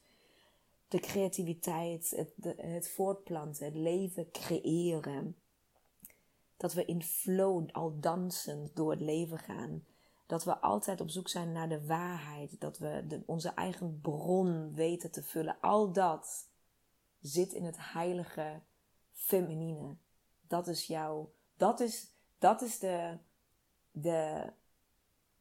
De 0.88 1.00
creativiteit, 1.00 2.14
het, 2.16 2.56
het 2.58 2.90
voortplanten, 2.90 3.66
het 3.66 3.76
leven 3.76 4.32
creëren. 4.32 5.36
Dat 6.58 6.74
we 6.74 6.86
in 6.86 7.04
flow 7.04 7.70
al 7.72 8.00
dansend 8.00 8.76
door 8.76 8.92
het 8.92 9.02
leven 9.02 9.40
gaan. 9.40 9.86
Dat 10.26 10.44
we 10.44 10.58
altijd 10.58 11.02
op 11.02 11.10
zoek 11.10 11.28
zijn 11.28 11.52
naar 11.52 11.70
de 11.70 11.86
waarheid. 11.86 12.60
Dat 12.60 12.78
we 12.78 13.04
de, 13.08 13.24
onze 13.26 13.50
eigen 13.50 14.00
bron 14.02 14.74
weten 14.74 15.12
te 15.12 15.24
vullen. 15.24 15.58
Al 15.62 15.92
dat 15.92 16.48
zit 17.22 17.54
in 17.54 17.64
het 17.64 17.78
heilige 17.80 18.62
feminine. 19.14 19.96
Dat 20.48 20.68
is 20.68 20.88
jouw. 20.88 21.32
Dat 21.58 21.80
is, 21.80 22.12
dat 22.38 22.62
is 22.62 22.80
de, 22.80 23.18
de, 23.92 24.52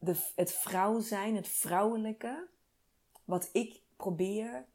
de, 0.05 0.33
het 0.35 0.53
vrouw 0.53 1.01
zijn, 1.01 1.37
het 1.37 1.49
vrouwelijke, 1.49 2.49
wat 3.25 3.49
ik 3.53 3.83
probeer 3.97 4.67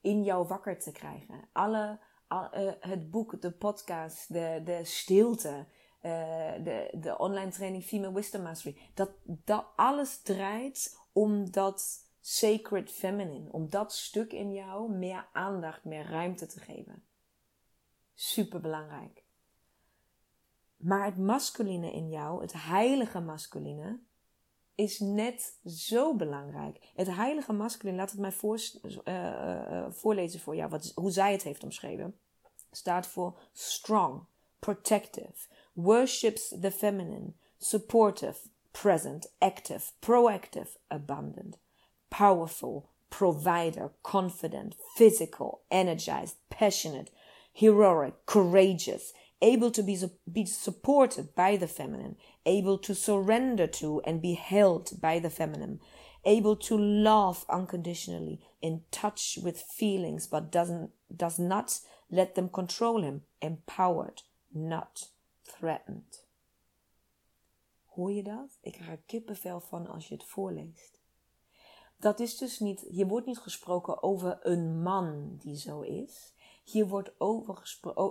in 0.00 0.22
jou 0.22 0.46
wakker 0.46 0.78
te 0.78 0.92
krijgen. 0.92 1.48
Alle, 1.52 1.98
eh, 2.28 2.72
het 2.80 3.10
boek, 3.10 3.40
de 3.40 3.52
podcast, 3.52 4.32
de, 4.32 4.60
de 4.64 4.84
stilte, 4.84 5.66
uh, 6.02 6.52
de, 6.64 6.88
de 6.92 7.18
online 7.18 7.50
training 7.50 7.84
Female 7.84 8.14
Wisdom 8.14 8.42
Mastery. 8.42 8.76
Dat, 8.94 9.10
dat 9.24 9.66
alles 9.76 10.22
draait 10.22 10.98
om 11.12 11.50
dat 11.50 12.08
sacred 12.20 12.90
feminine. 12.90 13.52
Om 13.52 13.70
dat 13.70 13.92
stuk 13.92 14.32
in 14.32 14.52
jou 14.52 14.92
meer 14.92 15.28
aandacht, 15.32 15.84
meer 15.84 16.06
ruimte 16.06 16.46
te 16.46 16.60
geven. 16.60 17.04
Super 18.14 18.60
belangrijk. 18.60 19.21
Maar 20.82 21.04
het 21.04 21.18
masculine 21.18 21.92
in 21.92 22.10
jou, 22.10 22.40
het 22.40 22.52
heilige 22.52 23.20
masculine, 23.20 23.98
is 24.74 24.98
net 24.98 25.58
zo 25.64 26.16
belangrijk. 26.16 26.90
Het 26.94 27.14
heilige 27.14 27.52
masculine, 27.52 27.96
laat 27.96 28.10
het 28.10 28.20
mij 28.20 28.32
voor, 28.32 28.60
uh, 29.04 29.86
voorlezen 29.90 30.40
voor 30.40 30.56
jou, 30.56 30.70
wat, 30.70 30.92
hoe 30.94 31.10
zij 31.10 31.32
het 31.32 31.42
heeft 31.42 31.62
omschreven. 31.62 32.18
Staat 32.70 33.06
voor 33.06 33.38
strong, 33.52 34.24
protective, 34.58 35.48
worships 35.72 36.48
the 36.60 36.70
feminine, 36.70 37.32
supportive, 37.58 38.38
present, 38.70 39.32
active, 39.38 39.92
proactive, 39.98 40.78
abundant, 40.86 41.58
powerful, 42.08 42.88
provider, 43.08 43.92
confident, 44.00 44.76
physical, 44.94 45.62
energized, 45.68 46.36
passionate, 46.48 47.10
heroic, 47.52 48.14
courageous, 48.24 49.14
able 49.42 49.70
to 49.72 49.82
be, 49.82 49.98
be 50.32 50.46
supported 50.46 51.34
by 51.34 51.56
the 51.56 51.68
feminine, 51.68 52.16
able 52.46 52.78
to 52.78 52.94
surrender 52.94 53.66
to 53.66 54.00
and 54.04 54.22
be 54.22 54.34
held 54.34 55.00
by 55.00 55.18
the 55.18 55.30
feminine, 55.30 55.80
able 56.24 56.56
to 56.56 56.78
love 56.78 57.44
unconditionally, 57.48 58.40
in 58.60 58.82
touch 58.90 59.38
with 59.42 59.60
feelings 59.60 60.28
but 60.28 60.52
doesn't, 60.52 60.90
does 61.14 61.38
not 61.38 61.80
let 62.10 62.34
them 62.34 62.48
control 62.48 63.02
him, 63.02 63.22
empowered, 63.40 64.22
not 64.54 65.08
threatened. 65.44 66.26
Hoor 67.86 68.12
je 68.12 68.22
dat? 68.22 68.58
Ik 68.60 68.76
er 68.76 68.98
kippenvel 69.06 69.60
van 69.60 69.86
als 69.86 70.08
je 70.08 70.14
het 70.14 70.24
voorleest. 70.24 71.00
Dat 71.96 72.20
is 72.20 72.38
dus 72.38 72.58
niet, 72.58 72.80
hier 72.80 73.06
wordt 73.06 73.26
niet 73.26 73.38
gesproken 73.38 74.02
over 74.02 74.38
een 74.42 74.82
man 74.82 75.36
die 75.38 75.56
zo 75.56 75.80
is. 75.80 76.32
Hier 76.62 76.88
wordt 76.88 77.10
over 77.18 77.60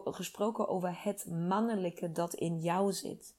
gesproken 0.03 0.67
over 0.67 1.03
het 1.03 1.25
mannelijke 1.29 2.12
dat 2.12 2.34
in 2.34 2.60
jou 2.60 2.93
zit. 2.93 3.36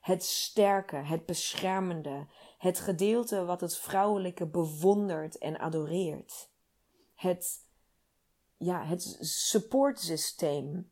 Het 0.00 0.24
sterke, 0.24 0.96
het 0.96 1.26
beschermende, 1.26 2.26
het 2.58 2.78
gedeelte 2.78 3.44
wat 3.44 3.60
het 3.60 3.76
vrouwelijke 3.76 4.46
bewondert 4.46 5.38
en 5.38 5.58
adoreert. 5.58 6.48
Het, 7.14 7.64
ja, 8.56 8.84
het 8.84 9.18
supportsysteem. 9.20 10.90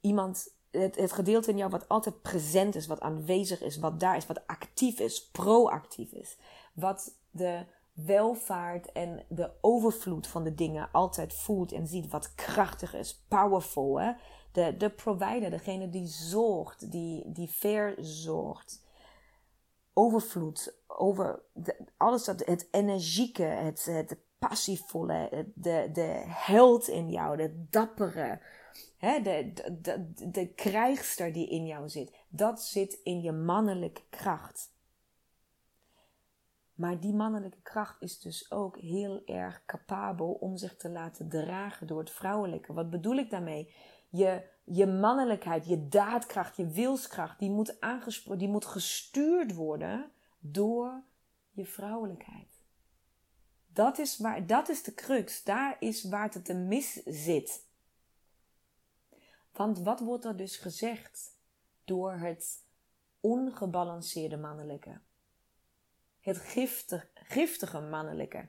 Iemand, 0.00 0.54
het, 0.70 0.96
het 0.96 1.12
gedeelte 1.12 1.50
in 1.50 1.56
jou 1.56 1.70
wat 1.70 1.88
altijd 1.88 2.22
present 2.22 2.74
is, 2.74 2.86
wat 2.86 3.00
aanwezig 3.00 3.60
is, 3.60 3.76
wat 3.76 4.00
daar 4.00 4.16
is, 4.16 4.26
wat 4.26 4.46
actief 4.46 4.98
is, 4.98 5.28
proactief 5.28 6.12
is. 6.12 6.36
Wat 6.72 7.16
de 7.30 7.66
welvaart 8.06 8.92
en 8.92 9.24
de 9.28 9.50
overvloed 9.60 10.26
van 10.26 10.44
de 10.44 10.54
dingen 10.54 10.88
altijd 10.92 11.34
voelt 11.34 11.72
en 11.72 11.86
ziet 11.86 12.10
wat 12.10 12.34
krachtig 12.34 12.94
is, 12.94 13.24
powerful. 13.28 14.00
Hè? 14.00 14.12
De, 14.52 14.76
de 14.76 14.90
provider, 14.90 15.50
degene 15.50 15.88
die 15.88 16.06
zorgt, 16.06 16.90
die, 16.90 17.32
die 17.32 17.48
verzorgt. 17.50 18.86
Overvloed, 19.92 20.74
over 20.86 21.42
alles 21.96 22.24
dat, 22.24 22.46
het 22.46 22.68
energieke, 22.70 23.42
het, 23.42 23.84
het 23.84 24.16
passievolle, 24.38 25.46
de, 25.54 25.88
de 25.92 26.22
held 26.26 26.88
in 26.88 27.10
jou, 27.10 27.36
de 27.36 27.66
dappere, 27.70 28.40
hè, 28.96 29.20
de, 29.20 29.52
de, 29.52 30.12
de, 30.14 30.30
de 30.30 30.46
krijgster 30.46 31.32
die 31.32 31.48
in 31.48 31.66
jou 31.66 31.88
zit. 31.88 32.12
Dat 32.28 32.62
zit 32.62 33.00
in 33.02 33.20
je 33.20 33.32
mannelijke 33.32 34.02
kracht. 34.10 34.76
Maar 36.78 37.00
die 37.00 37.14
mannelijke 37.14 37.60
kracht 37.62 38.02
is 38.02 38.18
dus 38.18 38.50
ook 38.50 38.76
heel 38.76 39.22
erg 39.24 39.62
capabel 39.66 40.32
om 40.32 40.56
zich 40.56 40.76
te 40.76 40.90
laten 40.90 41.28
dragen 41.28 41.86
door 41.86 41.98
het 41.98 42.10
vrouwelijke. 42.10 42.72
Wat 42.72 42.90
bedoel 42.90 43.16
ik 43.16 43.30
daarmee? 43.30 43.74
Je, 44.08 44.42
je 44.64 44.86
mannelijkheid, 44.86 45.66
je 45.66 45.88
daadkracht, 45.88 46.56
je 46.56 46.66
wilskracht, 46.66 47.38
die 47.38 47.50
moet, 47.50 47.76
die 48.36 48.48
moet 48.48 48.64
gestuurd 48.64 49.54
worden 49.54 50.10
door 50.38 51.02
je 51.50 51.66
vrouwelijkheid. 51.66 52.64
Dat 53.66 53.98
is, 53.98 54.18
waar, 54.18 54.46
dat 54.46 54.68
is 54.68 54.82
de 54.82 54.94
crux. 54.94 55.44
Daar 55.44 55.76
is 55.80 56.04
waar 56.04 56.32
het 56.32 56.44
te 56.44 56.54
mis 56.54 56.92
zit. 57.04 57.66
Want 59.52 59.78
wat 59.78 60.00
wordt 60.00 60.24
er 60.24 60.36
dus 60.36 60.56
gezegd 60.56 61.36
door 61.84 62.12
het 62.12 62.64
ongebalanceerde 63.20 64.36
mannelijke? 64.36 65.00
Het 66.28 66.38
giftig, 66.38 67.10
giftige 67.14 67.80
mannelijke 67.80 68.48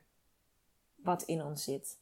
wat 0.95 1.23
in 1.23 1.43
ons 1.43 1.63
zit. 1.63 1.99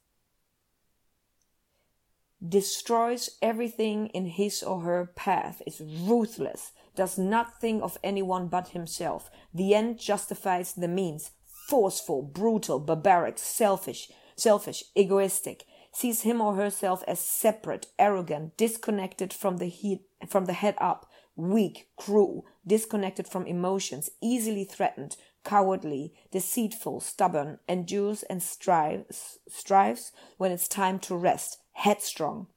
Destroys 2.38 3.38
everything 3.39 4.12
in 4.12 4.25
his 4.25 4.63
or 4.63 4.81
her 4.81 5.12
path, 5.13 5.62
is 5.63 5.79
ruthless, 5.79 6.72
does 6.93 7.15
not 7.15 7.60
think 7.60 7.84
of 7.84 7.98
anyone 8.01 8.48
but 8.48 8.69
himself. 8.69 9.29
The 9.53 9.75
end 9.75 10.00
justifies 10.00 10.74
the 10.74 10.88
means, 10.88 11.31
forceful, 11.46 12.24
brutal, 12.24 12.79
barbaric, 12.79 13.38
selfish, 13.38 14.12
selfish, 14.36 14.84
egoistic, 14.96 15.63
sees 15.91 16.22
him 16.22 16.41
or 16.41 16.55
herself 16.55 17.03
as 17.07 17.19
separate, 17.19 17.86
arrogant, 18.00 18.57
disconnected 18.57 19.31
from 19.31 19.57
the 19.57 19.69
head, 19.69 20.00
from 20.27 20.46
the 20.46 20.53
head 20.53 20.75
up, 20.79 21.05
weak, 21.36 21.89
cruel, 21.96 22.46
disconnected 22.65 23.27
from 23.27 23.46
emotions, 23.46 24.10
easily 24.22 24.63
threatened, 24.63 25.17
cowardly, 25.47 26.13
deceitful, 26.29 26.99
stubborn, 26.99 27.57
endures 27.69 28.23
and 28.23 28.43
strives, 28.43 29.39
strives 29.47 30.11
when 30.35 30.51
it's 30.51 30.67
time 30.67 30.99
to 30.99 31.15
rest, 31.15 31.61
headstrong. 31.71 32.47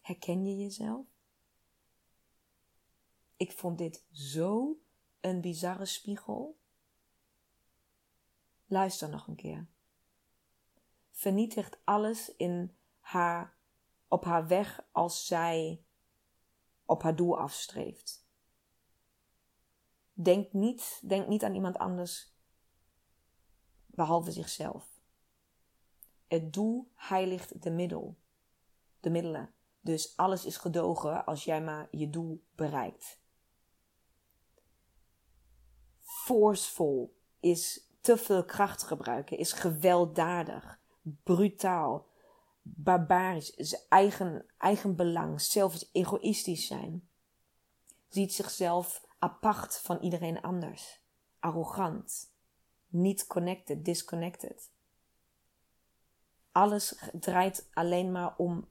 Herken 0.00 0.46
je 0.46 0.56
jezelf? 0.56 1.06
Ik 3.36 3.52
vond 3.52 3.78
dit 3.78 4.04
zo 4.12 4.76
een 5.20 5.40
bizarre 5.40 5.86
spiegel. 5.86 6.56
Luister 8.66 9.08
nog 9.08 9.26
een 9.26 9.36
keer. 9.36 9.66
Vernietigt 11.10 11.78
alles 11.84 12.36
in 12.36 12.76
haar, 13.00 13.56
op 14.08 14.24
haar 14.24 14.46
weg 14.46 14.84
als 14.92 15.26
zij 15.26 15.82
op 16.84 17.02
haar 17.02 17.16
doel 17.16 17.38
afstreeft. 17.38 18.21
Denk 20.22 20.52
niet, 20.52 21.00
denk 21.04 21.28
niet 21.28 21.44
aan 21.44 21.54
iemand 21.54 21.78
anders 21.78 22.32
behalve 23.86 24.30
zichzelf. 24.30 25.00
Het 26.28 26.52
doel 26.52 26.90
heiligt 26.94 27.62
de 27.62 27.70
middel, 27.70 28.16
de 29.00 29.10
middelen. 29.10 29.54
Dus 29.80 30.16
alles 30.16 30.44
is 30.44 30.56
gedogen 30.56 31.24
als 31.24 31.44
jij 31.44 31.62
maar 31.62 31.88
je 31.90 32.10
doel 32.10 32.42
bereikt. 32.54 33.20
Forceful 36.00 37.16
is 37.40 37.90
te 38.00 38.16
veel 38.16 38.44
kracht 38.44 38.82
gebruiken, 38.82 39.38
is 39.38 39.52
gewelddadig, 39.52 40.80
brutaal, 41.02 42.06
barbarisch, 42.62 43.50
is 43.50 43.86
eigen, 43.88 44.46
eigen 44.58 44.96
belang, 44.96 45.40
zelfs 45.40 45.88
egoïstisch 45.92 46.66
zijn. 46.66 47.08
Ziet 48.08 48.34
zichzelf 48.34 49.10
apart 49.22 49.80
van 49.80 49.98
iedereen 49.98 50.40
anders, 50.40 51.00
arrogant, 51.38 52.34
niet 52.86 53.26
connected, 53.26 53.84
disconnected. 53.84 54.72
Alles 56.52 57.10
draait 57.12 57.68
alleen 57.72 58.12
maar 58.12 58.36
om 58.36 58.68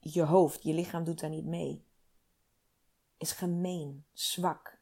je 0.00 0.22
hoofd, 0.22 0.62
je 0.62 0.74
lichaam 0.74 1.04
doet 1.04 1.20
daar 1.20 1.30
niet 1.30 1.44
mee. 1.44 1.86
Is 3.16 3.32
gemeen, 3.32 4.06
zwak. 4.12 4.78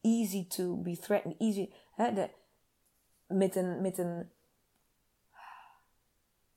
Easy 0.00 0.46
to 0.46 0.76
be 0.76 0.98
threatened, 0.98 1.40
easy. 1.40 1.72
Met 3.26 3.56
een, 3.56 3.80
met 3.80 3.98
een. 3.98 4.32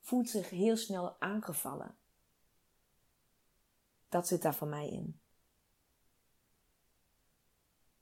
voelt 0.00 0.28
zich 0.28 0.50
heel 0.50 0.76
snel 0.76 1.20
aangevallen. 1.20 1.96
Dat 4.08 4.26
zit 4.26 4.42
daar 4.42 4.54
voor 4.54 4.68
mij 4.68 4.88
in. 4.88 5.20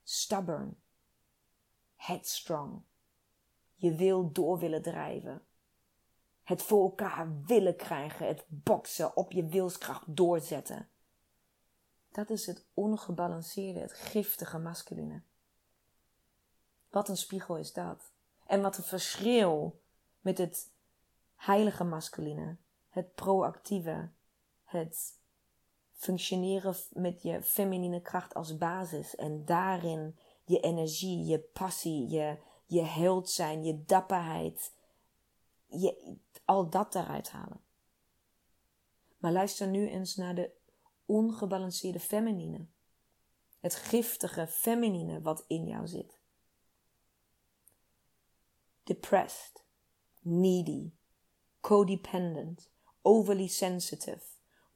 Stubborn. 0.07 0.77
Headstrong. 1.95 2.81
Je 3.75 3.95
wil 3.95 4.31
door 4.31 4.59
willen 4.59 4.81
drijven. 4.81 5.45
Het 6.43 6.61
voor 6.61 6.83
elkaar 6.83 7.41
willen 7.45 7.75
krijgen. 7.75 8.27
Het 8.27 8.45
boksen 8.47 9.15
op 9.15 9.31
je 9.31 9.45
wilskracht 9.45 10.15
doorzetten. 10.15 10.89
Dat 12.11 12.29
is 12.29 12.45
het 12.45 12.65
ongebalanceerde, 12.73 13.79
het 13.79 13.93
giftige 13.93 14.57
masculine. 14.57 15.21
Wat 16.89 17.09
een 17.09 17.17
spiegel 17.17 17.57
is 17.57 17.73
dat. 17.73 18.11
En 18.45 18.61
wat 18.61 18.77
een 18.77 18.83
verschil 18.83 19.81
met 20.21 20.37
het 20.37 20.71
heilige 21.35 21.83
masculine. 21.83 22.55
Het 22.89 23.15
proactieve. 23.15 24.09
Het 24.63 25.19
functioneren 25.95 26.75
met 26.89 27.21
je 27.21 27.41
feminine 27.41 28.01
kracht 28.01 28.33
als 28.33 28.57
basis. 28.57 29.15
En 29.15 29.45
daarin 29.45 30.15
je 30.45 30.59
energie, 30.59 31.25
je 31.25 31.39
passie, 31.39 32.07
je, 32.09 32.37
je 32.65 32.81
held 32.81 33.29
zijn, 33.29 33.63
je 33.63 33.85
dapperheid. 33.85 34.73
Je, 35.65 36.17
al 36.45 36.69
dat 36.69 36.95
eruit 36.95 37.29
halen. 37.29 37.63
Maar 39.17 39.31
luister 39.31 39.67
nu 39.67 39.89
eens 39.89 40.15
naar 40.15 40.35
de 40.35 40.51
ongebalanceerde 41.05 41.99
feminine. 41.99 42.65
Het 43.59 43.75
giftige 43.75 44.47
feminine 44.47 45.21
wat 45.21 45.43
in 45.47 45.67
jou 45.67 45.87
zit. 45.87 46.19
Depressed, 48.83 49.63
needy, 50.19 50.91
codependent, 51.61 52.71
overly 53.01 53.47
sensitive, 53.47 54.25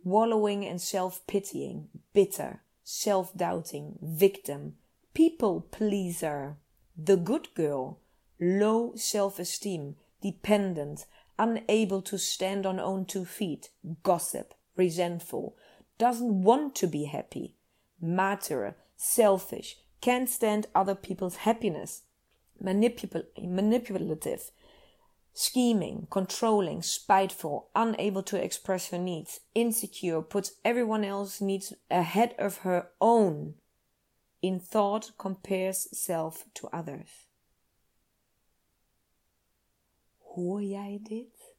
wallowing 0.03 0.65
and 0.65 0.81
self-pitying, 0.81 1.89
bitter, 2.13 2.62
self-doubting, 2.83 3.97
victim, 4.01 4.75
people 5.13 5.62
pleaser, 5.71 6.57
the 6.97 7.17
good 7.17 7.53
girl, 7.53 7.99
low 8.39 8.93
self-esteem, 8.95 9.95
dependent, 10.21 11.05
unable 11.38 12.01
to 12.01 12.17
stand 12.17 12.65
on 12.65 12.79
own 12.79 13.05
two 13.05 13.25
feet, 13.25 13.69
gossip, 14.03 14.53
resentful, 14.75 15.55
doesn't 15.97 16.43
want 16.43 16.75
to 16.75 16.88
be 16.88 17.05
happy, 17.05 17.55
martyr, 18.01 18.75
selfish, 18.95 19.77
can't 20.01 20.29
stand 20.29 20.67
other 20.73 20.95
people's 20.95 21.38
happiness, 21.38 22.03
manipul- 22.63 23.25
manipulative, 23.41 24.51
scheming, 25.39 26.06
controlling, 26.10 26.82
spiteful, 26.82 27.69
unable 27.73 28.21
to 28.21 28.36
express 28.36 28.89
her 28.89 28.97
needs, 28.97 29.39
insecure, 29.56 30.21
puts 30.21 30.52
everyone 30.65 31.06
else's 31.06 31.39
needs 31.39 31.73
ahead 31.89 32.36
of 32.38 32.58
her 32.58 32.89
own, 32.99 33.54
in 34.41 34.60
thought 34.60 35.12
compares 35.17 35.88
self 35.97 36.43
to 36.54 36.67
others. 36.73 37.28
Hoor 40.17 40.62
jij 40.62 40.99
dit? 41.04 41.56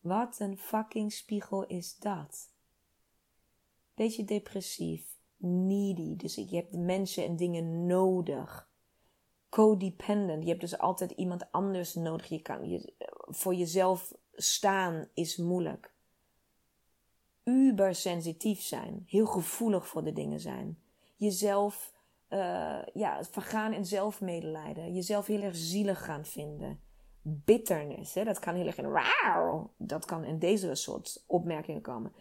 Wat 0.00 0.40
een 0.40 0.58
fucking 0.58 1.12
spiegel 1.12 1.66
is 1.66 1.96
dat? 1.98 2.50
Beetje 3.94 4.24
depressief, 4.24 5.16
needy, 5.36 6.16
dus 6.16 6.34
je 6.34 6.56
hebt 6.56 6.72
mensen 6.72 7.24
en 7.24 7.36
dingen 7.36 7.86
nodig. 7.86 8.67
Codependent, 9.48 10.42
je 10.42 10.48
hebt 10.48 10.60
dus 10.60 10.78
altijd 10.78 11.10
iemand 11.10 11.52
anders 11.52 11.94
nodig. 11.94 12.26
Je 12.26 12.42
kan 12.42 12.68
je, 12.68 12.92
voor 13.26 13.54
jezelf 13.54 14.14
staan 14.34 15.08
is 15.14 15.36
moeilijk. 15.36 15.92
Uber 17.44 17.94
sensitief 17.94 18.60
zijn, 18.60 19.04
heel 19.06 19.26
gevoelig 19.26 19.88
voor 19.88 20.04
de 20.04 20.12
dingen 20.12 20.40
zijn. 20.40 20.78
Jezelf 21.16 21.92
uh, 22.30 22.82
ja, 22.94 23.24
vergaan 23.24 23.72
in 23.72 23.86
zelfmedelijden. 23.86 24.94
Jezelf 24.94 25.26
heel 25.26 25.42
erg 25.42 25.56
zielig 25.56 26.04
gaan 26.04 26.24
vinden. 26.24 26.80
Bitternis, 27.22 28.14
hè, 28.14 28.24
dat 28.24 28.38
kan 28.38 28.54
heel 28.54 28.66
erg 28.66 28.78
in 28.78 28.90
wauw. 28.90 29.72
Dat 29.76 30.04
kan 30.04 30.24
in 30.24 30.38
deze 30.38 30.74
soort 30.74 31.24
opmerkingen 31.26 31.82
komen. 31.82 32.12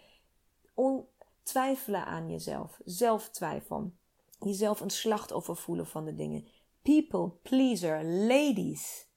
On, 0.73 1.05
twijfelen 1.43 2.05
aan 2.05 2.29
jezelf. 2.29 2.79
Zelftwijfel. 2.85 3.91
jezelf 4.39 4.79
een 4.79 4.89
slachtoffer 4.89 5.55
voelen 5.55 5.87
van 5.87 6.05
de 6.05 6.15
dingen. 6.15 6.45
People 6.87 7.31
pleaser, 7.41 8.03
ladies. 8.03 9.07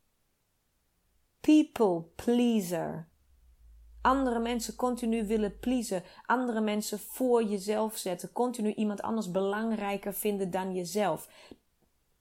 People 1.41 2.03
pleaser. 2.17 3.09
Andere 4.03 4.39
mensen 4.39 4.77
continu 4.77 5.27
willen 5.27 5.59
pleasen. 5.59 6.03
Andere 6.27 6.61
mensen 6.61 6.99
voor 6.99 7.45
jezelf 7.45 7.97
zetten. 7.97 8.33
Continu 8.33 8.73
iemand 8.73 9.03
anders 9.03 9.31
belangrijker 9.31 10.15
vinden 10.15 10.51
dan 10.51 10.75
jezelf. 10.75 11.29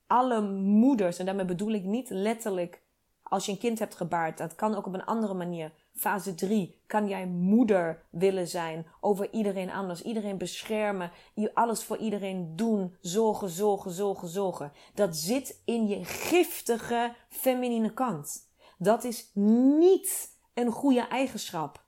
Alle 0.06 0.40
moeders, 0.52 1.18
en 1.18 1.26
daarmee 1.26 1.44
bedoel 1.44 1.72
ik 1.72 1.84
niet 1.84 2.10
letterlijk 2.10 2.82
als 3.22 3.46
je 3.46 3.52
een 3.52 3.58
kind 3.58 3.78
hebt 3.78 3.94
gebaard. 3.94 4.38
Dat 4.38 4.54
kan 4.54 4.74
ook 4.74 4.86
op 4.86 4.94
een 4.94 5.04
andere 5.04 5.34
manier. 5.34 5.72
Fase 6.00 6.34
3. 6.34 6.82
Kan 6.86 7.08
jij 7.08 7.26
moeder 7.26 8.06
willen 8.10 8.48
zijn 8.48 8.86
over 9.00 9.32
iedereen 9.32 9.70
anders? 9.70 10.02
Iedereen 10.02 10.38
beschermen. 10.38 11.12
Alles 11.54 11.84
voor 11.84 11.96
iedereen 11.96 12.56
doen. 12.56 12.96
Zorgen, 13.00 13.48
zorgen, 13.48 13.90
zorgen, 13.90 14.28
zorgen. 14.28 14.72
Dat 14.94 15.16
zit 15.16 15.62
in 15.64 15.86
je 15.86 16.04
giftige 16.04 17.14
feminine 17.28 17.92
kant. 17.92 18.48
Dat 18.78 19.04
is 19.04 19.30
niet 19.34 20.38
een 20.54 20.70
goede 20.70 21.08
eigenschap. 21.08 21.84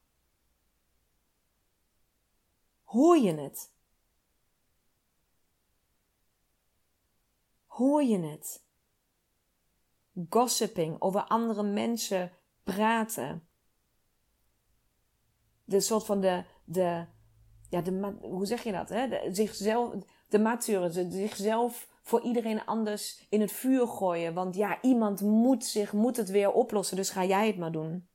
Hoor 2.85 3.19
je 3.19 3.35
het? 3.35 3.73
Hoor 7.67 8.03
je 8.03 8.19
het? 8.19 8.65
Gossiping, 10.29 11.01
over 11.01 11.25
andere 11.25 11.63
mensen 11.63 12.33
praten. 12.65 13.47
De 15.73 15.81
soort 15.81 16.05
van 16.05 16.21
de, 16.21 16.45
de 16.65 17.05
ja, 17.71 17.81
de, 17.81 18.17
hoe 18.21 18.47
zeg 18.47 18.63
je 18.63 18.73
dat? 18.73 18.89
Hè? 18.89 19.09
De, 19.09 19.29
zichzelf, 19.31 19.95
de 20.29 20.39
mature, 20.39 21.11
zichzelf 21.11 21.89
voor 22.03 22.21
iedereen 22.21 22.65
anders 22.65 23.27
in 23.29 23.41
het 23.41 23.53
vuur 23.53 23.87
gooien. 23.87 24.35
Want 24.35 24.55
ja, 24.55 24.83
iemand 24.83 25.21
moet 25.21 25.65
zich, 25.65 25.93
moet 25.93 26.17
het 26.17 26.31
weer 26.31 26.53
oplossen, 26.53 26.97
dus 26.97 27.11
ga 27.11 27.25
jij 27.25 27.47
het 27.47 27.59
maar 27.59 27.73
doen. 27.73 28.09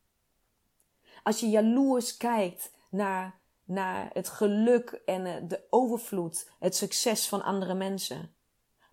Als 1.23 1.39
je 1.39 1.49
jaloers 1.49 2.17
kijkt 2.17 2.71
naar, 2.89 3.39
naar 3.63 4.09
het 4.13 4.29
geluk 4.29 5.01
en 5.05 5.25
eh, 5.25 5.33
de 5.47 5.67
overvloed, 5.69 6.51
het 6.59 6.75
succes 6.75 7.27
van 7.27 7.43
andere 7.43 7.73
mensen. 7.73 8.35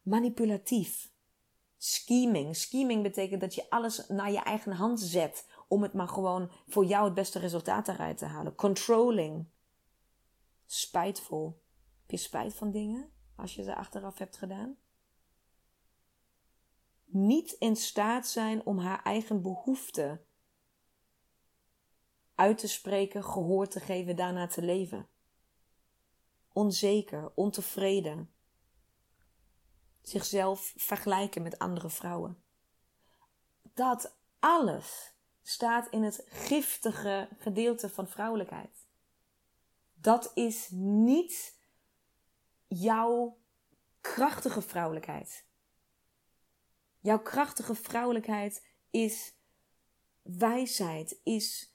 Manipulatief. 0.03 1.12
Scheming. 1.79 2.57
Scheming 2.57 3.03
betekent 3.03 3.40
dat 3.40 3.55
je 3.55 3.70
alles 3.70 4.09
naar 4.09 4.33
je 4.33 4.42
eigen 4.42 4.72
hand 4.72 5.00
zet 5.00 5.46
om 5.74 5.82
het 5.82 5.92
maar 5.92 6.08
gewoon 6.08 6.50
voor 6.66 6.84
jou 6.84 7.04
het 7.04 7.14
beste 7.14 7.38
resultaat 7.38 7.88
eruit 7.88 8.18
te 8.18 8.24
halen. 8.24 8.54
Controlling. 8.54 9.46
Spijtvol. 10.66 11.62
Heb 12.00 12.10
je 12.10 12.16
spijt 12.16 12.54
van 12.54 12.70
dingen 12.70 13.10
als 13.37 13.54
je 13.54 13.62
ze 13.62 13.74
achteraf 13.74 14.18
hebt 14.18 14.37
gedaan? 14.37 14.76
Niet 17.04 17.52
in 17.52 17.76
staat 17.76 18.26
zijn 18.26 18.66
om 18.66 18.78
haar 18.78 19.02
eigen 19.02 19.42
behoeften 19.42 20.24
uit 22.34 22.58
te 22.58 22.68
spreken, 22.68 23.24
gehoor 23.24 23.68
te 23.68 23.80
geven, 23.80 24.16
daarna 24.16 24.46
te 24.46 24.62
leven. 24.62 25.08
Onzeker, 26.52 27.32
ontevreden. 27.34 28.30
Zichzelf 30.02 30.72
vergelijken 30.76 31.42
met 31.42 31.58
andere 31.58 31.90
vrouwen. 31.90 32.42
Dat 33.62 34.16
alles 34.38 35.13
staat 35.44 35.88
in 35.90 36.02
het 36.02 36.24
giftige 36.26 37.28
gedeelte 37.38 37.88
van 37.88 38.09
vrouwelijkheid. 38.09 38.87
Dat 39.94 40.30
is 40.35 40.68
niet 40.70 41.59
jouw 42.66 43.37
krachtige 44.00 44.62
vrouwelijkheid. 44.62 45.44
Jouw 47.00 47.18
krachtige 47.18 47.74
vrouwelijkheid 47.74 48.66
is 48.90 49.35
wijsheid, 50.22 51.20
is 51.22 51.74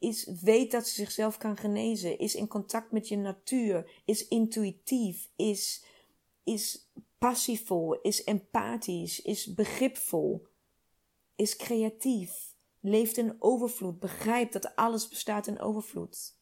is 0.00 0.24
weet 0.40 0.70
dat 0.70 0.88
ze 0.88 0.94
zichzelf 0.94 1.38
kan 1.38 1.56
genezen, 1.56 2.18
is 2.18 2.34
in 2.34 2.46
contact 2.46 2.92
met 2.92 3.08
je 3.08 3.16
natuur, 3.16 4.02
is 4.04 4.28
intuïtief, 4.28 5.28
is, 5.36 5.84
is 6.44 6.90
passievol, 7.18 8.00
is 8.00 8.24
empathisch, 8.24 9.20
is 9.22 9.54
begripvol, 9.54 10.46
is 11.36 11.56
creatief, 11.56 12.49
leeft 12.80 13.16
in 13.16 13.36
overvloed, 13.38 13.98
begrijpt 13.98 14.52
dat 14.52 14.76
alles 14.76 15.08
bestaat 15.08 15.46
in 15.46 15.60
overvloed. 15.60 16.38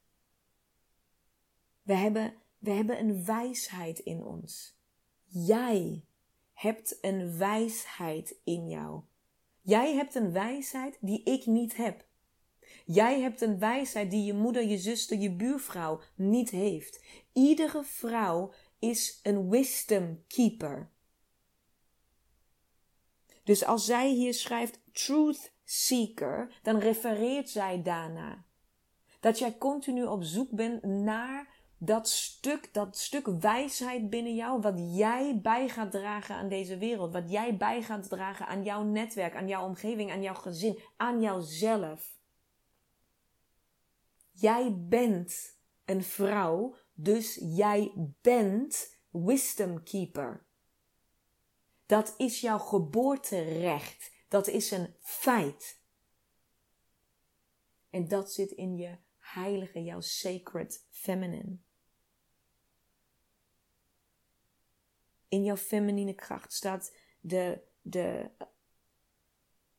We 1.83 1.95
hebben, 1.95 2.35
we 2.59 2.71
hebben 2.71 2.99
een 2.99 3.25
wijsheid 3.25 3.99
in 3.99 4.23
ons. 4.23 4.77
Jij 5.25 6.05
hebt 6.53 6.99
een 7.01 7.39
wijsheid 7.39 8.37
in 8.45 8.69
jou. 8.69 9.03
Jij 9.61 9.95
hebt 9.95 10.15
een 10.15 10.33
wijsheid 10.33 10.99
die 11.01 11.23
ik 11.23 11.47
niet 11.47 11.77
heb. 11.77 12.07
Jij 12.85 13.21
hebt 13.21 13.41
een 13.41 13.59
wijsheid 13.59 14.11
die 14.11 14.25
je 14.25 14.35
moeder, 14.35 14.65
je 14.65 14.79
zuster, 14.79 15.19
je 15.19 15.33
buurvrouw 15.33 16.01
niet 16.15 16.51
heeft. 16.51 17.05
Iedere 17.33 17.85
vrouw 17.85 18.53
is 18.79 19.21
een 19.23 19.49
wisdom 19.49 20.25
keeper. 20.27 20.91
Dus 23.45 23.65
als 23.65 23.85
zij 23.85 24.11
hier 24.11 24.35
schrijft 24.35 24.81
truth 24.93 25.53
seeker, 25.71 26.59
dan 26.63 26.79
refereert 26.79 27.51
zij 27.51 27.83
daarna. 27.83 28.45
Dat 29.21 29.39
jij 29.39 29.59
continu 29.59 30.05
op 30.05 30.23
zoek 30.23 30.51
bent 30.51 30.83
naar 30.83 31.57
dat 31.79 32.09
stuk, 32.09 32.75
dat 32.75 32.99
stuk 32.99 33.27
wijsheid 33.27 34.11
binnen 34.11 34.35
jou, 34.35 34.61
wat 34.61 34.97
jij 34.97 35.41
bij 35.41 35.69
gaat 35.69 35.91
dragen 35.91 36.35
aan 36.35 36.49
deze 36.49 36.79
wereld, 36.79 37.13
wat 37.13 37.31
jij 37.31 37.57
bij 37.57 37.83
gaat 37.83 38.09
dragen 38.09 38.47
aan 38.47 38.65
jouw 38.65 38.83
netwerk, 38.83 39.35
aan 39.35 39.49
jouw 39.49 39.65
omgeving, 39.65 40.11
aan 40.11 40.23
jouw 40.23 40.35
gezin, 40.35 40.79
aan 40.97 41.21
jouzelf. 41.21 42.19
Jij 44.33 44.77
bent 44.79 45.57
een 45.85 46.05
vrouw, 46.05 46.75
dus 46.95 47.39
jij 47.43 47.93
bent 48.21 48.97
wisdom 49.11 49.83
keeper. 49.83 50.47
Dat 51.87 52.15
is 52.17 52.41
jouw 52.41 52.59
geboorterecht. 52.59 54.17
Dat 54.29 54.47
is 54.47 54.71
een 54.71 54.95
feit. 55.01 55.81
En 57.91 58.09
dat 58.09 58.33
zit 58.33 58.51
in 58.51 58.77
je 58.77 58.97
heilige, 59.19 59.83
jouw 59.83 60.01
sacred 60.01 60.87
feminine. 60.91 61.57
In 65.29 65.45
jouw 65.45 65.57
feminine 65.57 66.15
kracht 66.15 66.53
staat 66.53 66.97
de, 67.21 67.61
de, 67.83 68.31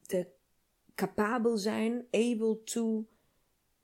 de 0.01 0.31
capabel 0.95 1.57
zijn, 1.57 2.07
able 2.11 2.63
to 2.63 3.07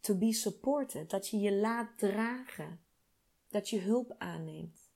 to 0.06 0.16
be 0.16 0.34
supported. 0.34 1.10
Dat 1.10 1.28
je 1.28 1.40
je 1.40 1.54
laat 1.54 1.98
dragen. 1.98 2.80
Dat 3.48 3.70
je 3.70 3.80
hulp 3.80 4.16
aanneemt. 4.18 4.90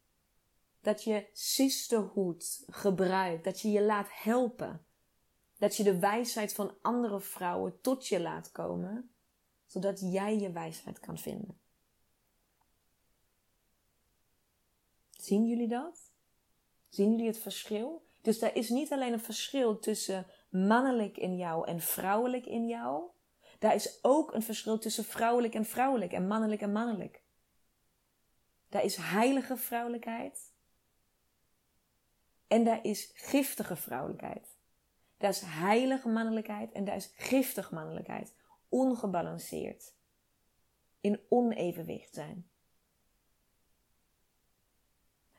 Dat 0.82 1.03
je 1.03 1.27
sisterhood 1.34 2.63
gebruikt. 2.67 3.43
Dat 3.43 3.62
je 3.62 3.71
je 3.71 3.82
laat 3.82 4.08
helpen. 4.12 4.86
Dat 5.59 5.75
je 5.75 5.83
de 5.83 5.99
wijsheid 5.99 6.53
van 6.53 6.73
andere 6.81 7.19
vrouwen 7.19 7.81
tot 7.81 8.07
je 8.07 8.19
laat 8.19 8.51
komen. 8.51 9.11
Zodat 9.65 9.99
jij 9.99 10.39
je 10.39 10.51
wijsheid 10.51 10.99
kan 10.99 11.17
vinden. 11.17 11.59
Zien 15.09 15.47
jullie 15.47 15.67
dat? 15.67 16.11
Zien 16.89 17.11
jullie 17.11 17.27
het 17.27 17.39
verschil? 17.39 18.07
Dus 18.21 18.41
er 18.41 18.55
is 18.55 18.69
niet 18.69 18.91
alleen 18.91 19.13
een 19.13 19.19
verschil 19.19 19.79
tussen 19.79 20.25
mannelijk 20.49 21.17
in 21.17 21.37
jou 21.37 21.67
en 21.67 21.81
vrouwelijk 21.81 22.45
in 22.45 22.67
jou. 22.67 23.03
Daar 23.59 23.75
is 23.75 23.99
ook 24.01 24.33
een 24.33 24.43
verschil 24.43 24.79
tussen 24.79 25.03
vrouwelijk 25.03 25.53
en 25.53 25.65
vrouwelijk 25.65 26.11
en 26.11 26.27
mannelijk 26.27 26.61
en 26.61 26.71
mannelijk. 26.71 27.21
Daar 28.69 28.83
is 28.83 28.95
heilige 28.95 29.57
vrouwelijkheid 29.57 30.53
en 32.47 32.63
daar 32.63 32.85
is 32.85 33.11
giftige 33.13 33.75
vrouwelijkheid. 33.75 34.58
Daar 35.19 35.29
is 35.29 35.41
heilige 35.41 36.10
mannelijkheid 36.10 36.71
en 36.71 36.86
daar 36.86 36.95
is 36.95 37.12
giftige 37.15 37.73
mannelijkheid. 37.73 38.34
Ongebalanceerd. 38.69 39.93
In 41.01 41.19
onevenwicht 41.29 42.13
zijn. 42.13 42.49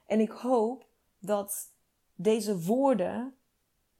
En 0.07 0.21
ik 0.21 0.31
hoop 0.31 0.87
dat 1.19 1.73
deze 2.14 2.61
woorden 2.62 3.37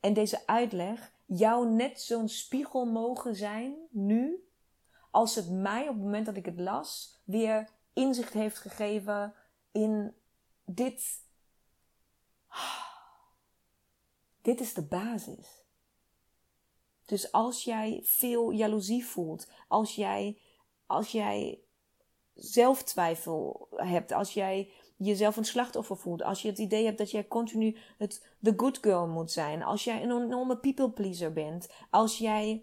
en 0.01 0.13
deze 0.13 0.47
uitleg 0.47 1.13
jou 1.27 1.71
net 1.71 2.01
zo'n 2.01 2.29
spiegel 2.29 2.85
mogen 2.85 3.37
zijn 3.37 3.77
nu, 3.91 4.49
als 5.11 5.35
het 5.35 5.51
mij 5.51 5.83
op 5.83 5.95
het 5.95 6.05
moment 6.05 6.27
dat 6.27 6.37
ik 6.37 6.45
het 6.45 6.61
las 6.61 7.21
weer 7.25 7.71
inzicht 7.93 8.33
heeft 8.33 8.59
gegeven 8.59 9.35
in 9.73 10.15
dit. 10.65 11.25
Dit 14.43 14.61
is 14.61 14.75
de 14.75 14.87
basis. 14.87 15.60
Dus 17.11 17.33
als 17.33 17.65
jij 17.65 18.01
veel 18.05 18.51
jaloezie 18.51 19.05
voelt, 19.05 19.49
als 19.69 19.95
jij, 19.95 20.39
als 20.87 21.13
jij 21.13 21.61
zelftwijfel 22.35 23.69
hebt, 23.77 24.13
als 24.13 24.35
jij 24.35 24.71
jezelf 24.97 25.37
een 25.37 25.45
slachtoffer 25.45 25.97
voelt. 25.97 26.23
Als 26.23 26.43
je 26.43 26.49
het 26.49 26.59
idee 26.59 26.85
hebt 26.85 26.99
dat 26.99 27.11
jij 27.11 27.29
continu 27.29 27.77
het, 27.99 28.27
the 28.43 28.53
good 28.57 28.79
girl 28.81 29.07
moet 29.07 29.31
zijn. 29.31 29.63
Als 29.63 29.85
jij 29.85 30.03
een 30.03 30.23
enorme 30.23 30.57
people 30.57 30.91
pleaser 30.91 31.33
bent. 31.33 31.69
Als 31.91 32.19
jij 32.19 32.63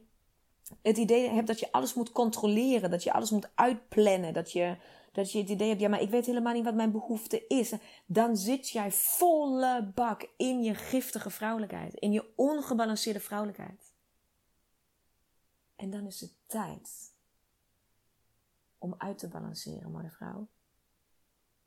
het 0.81 0.97
idee 0.97 1.29
hebt 1.29 1.47
dat 1.47 1.60
je 1.60 1.71
alles 1.71 1.93
moet 1.93 2.12
controleren. 2.12 2.91
Dat 2.91 3.03
je 3.03 3.13
alles 3.13 3.31
moet 3.31 3.49
uitplannen. 3.55 4.33
Dat 4.33 4.51
je, 4.51 4.77
dat 5.12 5.31
je 5.31 5.39
het 5.39 5.49
idee 5.49 5.67
hebt, 5.67 5.81
ja, 5.81 5.89
maar 5.89 6.01
ik 6.01 6.10
weet 6.10 6.25
helemaal 6.25 6.53
niet 6.53 6.65
wat 6.65 6.75
mijn 6.75 6.91
behoefte 6.91 7.47
is. 7.47 7.73
Dan 8.05 8.38
zit 8.38 8.69
jij 8.69 8.91
volle 8.91 9.91
bak 9.95 10.29
in 10.38 10.63
je 10.63 10.75
giftige 10.75 11.29
vrouwelijkheid. 11.29 11.93
In 11.93 12.12
je 12.12 12.25
ongebalanceerde 12.36 13.19
vrouwelijkheid. 13.19 13.95
En 15.77 15.89
dan 15.89 16.05
is 16.05 16.21
het 16.21 16.33
tijd 16.45 17.13
om 18.77 18.95
uit 18.97 19.17
te 19.17 19.27
balanceren, 19.27 19.91
mooie 19.91 20.09
vrouw. 20.09 20.47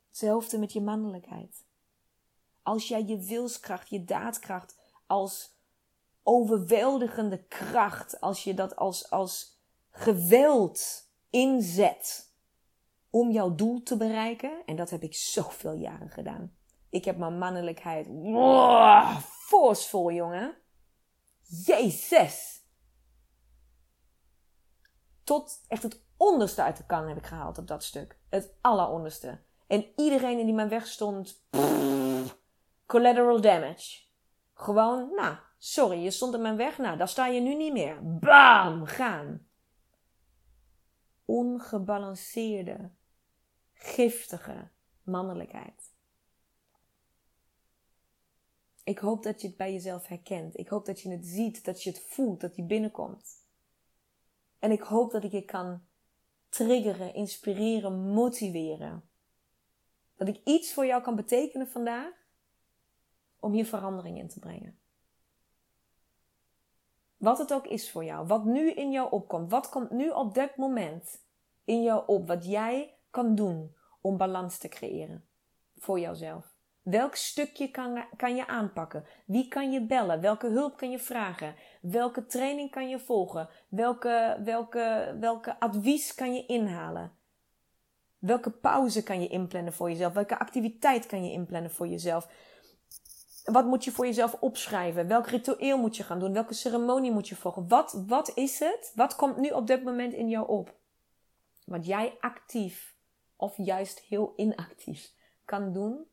Hetzelfde 0.07 0.57
met 0.57 0.73
je 0.73 0.81
mannelijkheid. 0.81 1.65
Als 2.61 2.87
jij 2.87 3.05
je 3.05 3.17
wilskracht, 3.17 3.89
je 3.89 4.03
daadkracht 4.03 4.77
als 5.05 5.55
overweldigende 6.23 7.43
kracht, 7.43 8.21
als 8.21 8.43
je 8.43 8.53
dat 8.53 8.75
als, 8.75 9.09
als 9.09 9.59
geweld 9.89 11.09
inzet 11.29 12.31
om 13.09 13.31
jouw 13.31 13.55
doel 13.55 13.83
te 13.83 13.97
bereiken, 13.97 14.65
en 14.65 14.75
dat 14.75 14.89
heb 14.89 15.03
ik 15.03 15.15
zoveel 15.15 15.73
jaren 15.73 16.09
gedaan. 16.09 16.55
Ik 16.89 17.05
heb 17.05 17.17
mijn 17.17 17.37
mannelijkheid, 17.37 18.07
forceful 19.27 20.11
jongen. 20.11 20.57
Jezus! 21.65 22.60
Tot 25.31 25.61
echt 25.67 25.83
het 25.83 26.01
onderste 26.17 26.63
uit 26.63 26.77
de 26.77 26.85
kan 26.85 27.07
heb 27.07 27.17
ik 27.17 27.25
gehaald 27.25 27.57
op 27.57 27.67
dat 27.67 27.83
stuk. 27.83 28.17
Het 28.29 28.53
alleronderste. 28.61 29.39
En 29.67 29.85
iedereen 29.95 30.45
die 30.45 30.53
mijn 30.53 30.69
weg 30.69 30.87
stond, 30.87 31.45
collateral 32.85 33.41
damage. 33.41 33.99
Gewoon, 34.53 35.15
nou, 35.15 35.35
sorry, 35.57 36.03
je 36.03 36.11
stond 36.11 36.33
in 36.33 36.41
mijn 36.41 36.55
weg, 36.57 36.77
nou, 36.77 36.97
daar 36.97 37.07
sta 37.07 37.27
je 37.27 37.41
nu 37.41 37.55
niet 37.55 37.73
meer. 37.73 38.17
Bam, 38.19 38.85
gaan. 38.85 39.47
Ongebalanceerde, 41.25 42.91
giftige 43.73 44.69
mannelijkheid. 45.03 45.93
Ik 48.83 48.99
hoop 48.99 49.23
dat 49.23 49.41
je 49.41 49.47
het 49.47 49.57
bij 49.57 49.73
jezelf 49.73 50.07
herkent. 50.07 50.57
Ik 50.57 50.67
hoop 50.67 50.85
dat 50.85 51.01
je 51.01 51.11
het 51.11 51.25
ziet, 51.25 51.65
dat 51.65 51.83
je 51.83 51.89
het 51.89 52.01
voelt, 52.01 52.41
dat 52.41 52.55
die 52.55 52.65
binnenkomt. 52.65 53.40
En 54.61 54.71
ik 54.71 54.81
hoop 54.81 55.11
dat 55.11 55.23
ik 55.23 55.31
je 55.31 55.45
kan 55.45 55.81
triggeren, 56.49 57.13
inspireren, 57.13 58.13
motiveren. 58.13 59.09
Dat 60.15 60.27
ik 60.27 60.41
iets 60.43 60.73
voor 60.73 60.85
jou 60.85 61.01
kan 61.01 61.15
betekenen 61.15 61.67
vandaag 61.67 62.13
om 63.39 63.51
hier 63.51 63.65
verandering 63.65 64.17
in 64.17 64.27
te 64.27 64.39
brengen. 64.39 64.79
Wat 67.17 67.37
het 67.37 67.53
ook 67.53 67.67
is 67.67 67.91
voor 67.91 68.03
jou, 68.03 68.27
wat 68.27 68.45
nu 68.45 68.71
in 68.71 68.91
jou 68.91 69.11
opkomt, 69.11 69.51
wat 69.51 69.69
komt 69.69 69.91
nu 69.91 70.09
op 70.09 70.33
dat 70.33 70.57
moment 70.57 71.21
in 71.63 71.83
jou 71.83 72.03
op, 72.07 72.27
wat 72.27 72.45
jij 72.45 72.97
kan 73.09 73.35
doen 73.35 73.75
om 74.01 74.17
balans 74.17 74.57
te 74.57 74.67
creëren 74.67 75.25
voor 75.77 75.99
jouzelf. 75.99 76.50
Welk 76.81 77.15
stukje 77.15 77.71
kan, 77.71 78.05
kan 78.17 78.35
je 78.35 78.47
aanpakken? 78.47 79.05
Wie 79.25 79.47
kan 79.47 79.71
je 79.71 79.85
bellen? 79.85 80.21
Welke 80.21 80.47
hulp 80.47 80.77
kan 80.77 80.91
je 80.91 80.99
vragen? 80.99 81.55
Welke 81.81 82.25
training 82.25 82.71
kan 82.71 82.89
je 82.89 82.99
volgen? 82.99 83.49
Welke, 83.69 84.39
welke, 84.43 85.15
welke 85.19 85.59
advies 85.59 86.15
kan 86.15 86.33
je 86.33 86.45
inhalen? 86.45 87.11
Welke 88.17 88.51
pauze 88.51 89.03
kan 89.03 89.21
je 89.21 89.27
inplannen 89.27 89.73
voor 89.73 89.89
jezelf? 89.89 90.13
Welke 90.13 90.39
activiteit 90.39 91.05
kan 91.05 91.25
je 91.25 91.31
inplannen 91.31 91.71
voor 91.71 91.87
jezelf? 91.87 92.29
Wat 93.43 93.65
moet 93.65 93.83
je 93.83 93.91
voor 93.91 94.05
jezelf 94.05 94.33
opschrijven? 94.39 95.07
Welk 95.07 95.27
ritueel 95.27 95.77
moet 95.77 95.97
je 95.97 96.03
gaan 96.03 96.19
doen? 96.19 96.33
Welke 96.33 96.53
ceremonie 96.53 97.11
moet 97.11 97.27
je 97.27 97.35
volgen? 97.35 97.67
Wat, 97.67 98.03
wat 98.07 98.31
is 98.35 98.59
het? 98.59 98.91
Wat 98.95 99.15
komt 99.15 99.37
nu 99.37 99.49
op 99.49 99.67
dit 99.67 99.83
moment 99.83 100.13
in 100.13 100.29
jou 100.29 100.47
op? 100.47 100.75
Wat 101.65 101.85
jij 101.85 102.17
actief 102.19 102.95
of 103.35 103.57
juist 103.57 103.99
heel 103.99 104.33
inactief 104.35 105.13
kan 105.45 105.73
doen 105.73 106.09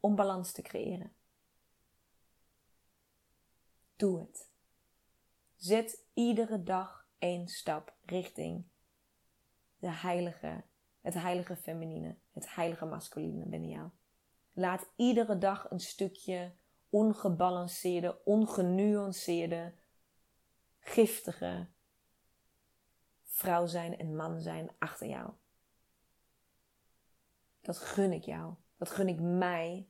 om 0.00 0.14
balans 0.14 0.52
te 0.52 0.62
creëren. 0.62 1.12
Doe 3.96 4.20
het. 4.20 4.50
Zet 5.56 6.04
iedere 6.14 6.62
dag 6.62 7.08
één 7.18 7.48
stap 7.48 7.96
richting 8.04 8.64
de 9.78 9.90
heilige, 9.90 10.64
het 11.00 11.14
heilige 11.14 11.56
feminine, 11.56 12.16
het 12.32 12.54
heilige 12.54 12.84
masculine 12.84 13.44
binnen 13.44 13.70
jou. 13.70 13.90
Laat 14.52 14.88
iedere 14.96 15.38
dag 15.38 15.70
een 15.70 15.80
stukje 15.80 16.52
ongebalanceerde, 16.88 18.24
ongenuanceerde, 18.24 19.74
giftige 20.80 21.68
vrouw 23.24 23.66
zijn 23.66 23.98
en 23.98 24.16
man 24.16 24.40
zijn 24.40 24.70
achter 24.78 25.08
jou. 25.08 25.32
Dat 27.60 27.78
gun 27.78 28.12
ik 28.12 28.24
jou. 28.24 28.54
Dat 28.78 28.90
gun 28.90 29.08
ik 29.08 29.20
mij. 29.20 29.88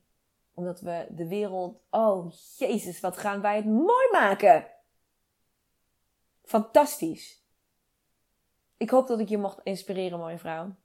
Omdat 0.53 0.81
we 0.81 1.07
de 1.09 1.27
wereld. 1.27 1.81
Oh, 1.89 2.31
Jezus, 2.57 2.99
wat 2.99 3.17
gaan 3.17 3.41
wij 3.41 3.55
het 3.55 3.65
mooi 3.65 4.07
maken! 4.11 4.67
Fantastisch. 6.43 7.43
Ik 8.77 8.89
hoop 8.89 9.07
dat 9.07 9.19
ik 9.19 9.29
je 9.29 9.37
mocht 9.37 9.59
inspireren, 9.63 10.19
mooie 10.19 10.37
vrouw. 10.37 10.75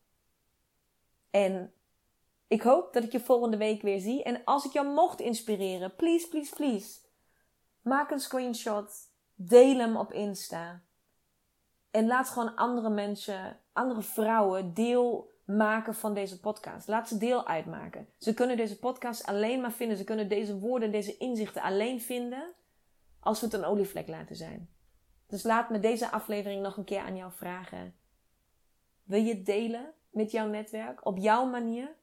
En 1.30 1.72
ik 2.46 2.62
hoop 2.62 2.92
dat 2.92 3.04
ik 3.04 3.12
je 3.12 3.20
volgende 3.20 3.56
week 3.56 3.82
weer 3.82 4.00
zie. 4.00 4.22
En 4.22 4.44
als 4.44 4.64
ik 4.64 4.72
jou 4.72 4.86
mocht 4.86 5.20
inspireren, 5.20 5.96
please, 5.96 6.28
please, 6.28 6.54
please. 6.54 7.00
Maak 7.82 8.10
een 8.10 8.20
screenshot. 8.20 8.92
Deel 9.34 9.78
hem 9.78 9.96
op 9.96 10.12
Insta. 10.12 10.82
En 11.90 12.06
laat 12.06 12.28
gewoon 12.28 12.54
andere 12.54 12.90
mensen, 12.90 13.60
andere 13.72 14.02
vrouwen 14.02 14.74
deel 14.74 15.33
maken 15.44 15.94
van 15.94 16.14
deze 16.14 16.40
podcast. 16.40 16.88
Laat 16.88 17.08
ze 17.08 17.18
deel 17.18 17.46
uitmaken. 17.46 18.08
Ze 18.18 18.34
kunnen 18.34 18.56
deze 18.56 18.78
podcast 18.78 19.26
alleen 19.26 19.60
maar 19.60 19.72
vinden. 19.72 19.96
Ze 19.96 20.04
kunnen 20.04 20.28
deze 20.28 20.58
woorden, 20.58 20.92
deze 20.92 21.16
inzichten 21.16 21.62
alleen 21.62 22.00
vinden 22.00 22.54
als 23.20 23.40
we 23.40 23.46
het 23.46 23.54
een 23.54 23.64
olievlek 23.64 24.08
laten 24.08 24.36
zijn. 24.36 24.68
Dus 25.26 25.42
laat 25.42 25.70
me 25.70 25.80
deze 25.80 26.10
aflevering 26.10 26.62
nog 26.62 26.76
een 26.76 26.84
keer 26.84 27.00
aan 27.00 27.16
jou 27.16 27.32
vragen. 27.32 27.94
Wil 29.02 29.20
je 29.20 29.34
het 29.34 29.46
delen 29.46 29.92
met 30.10 30.30
jouw 30.30 30.48
netwerk 30.48 31.06
op 31.06 31.18
jouw 31.18 31.46
manier? 31.46 31.94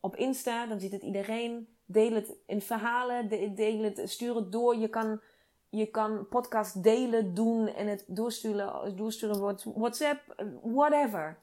Op 0.00 0.16
Insta, 0.16 0.66
dan 0.66 0.80
ziet 0.80 0.92
het 0.92 1.02
iedereen. 1.02 1.76
Deel 1.84 2.12
het 2.12 2.34
in 2.46 2.60
verhalen, 2.60 3.28
deel 3.54 3.82
het, 3.82 4.02
stuur 4.04 4.34
het 4.34 4.52
door. 4.52 4.76
Je 4.76 4.88
kan, 4.88 5.20
je 5.68 5.86
kan 5.86 6.28
podcast 6.28 6.82
delen, 6.82 7.34
doen 7.34 7.68
en 7.68 7.86
het 7.86 8.04
doorsturen, 8.06 8.96
doorsturen 8.96 9.58
WhatsApp, 9.74 10.44
whatever. 10.62 11.42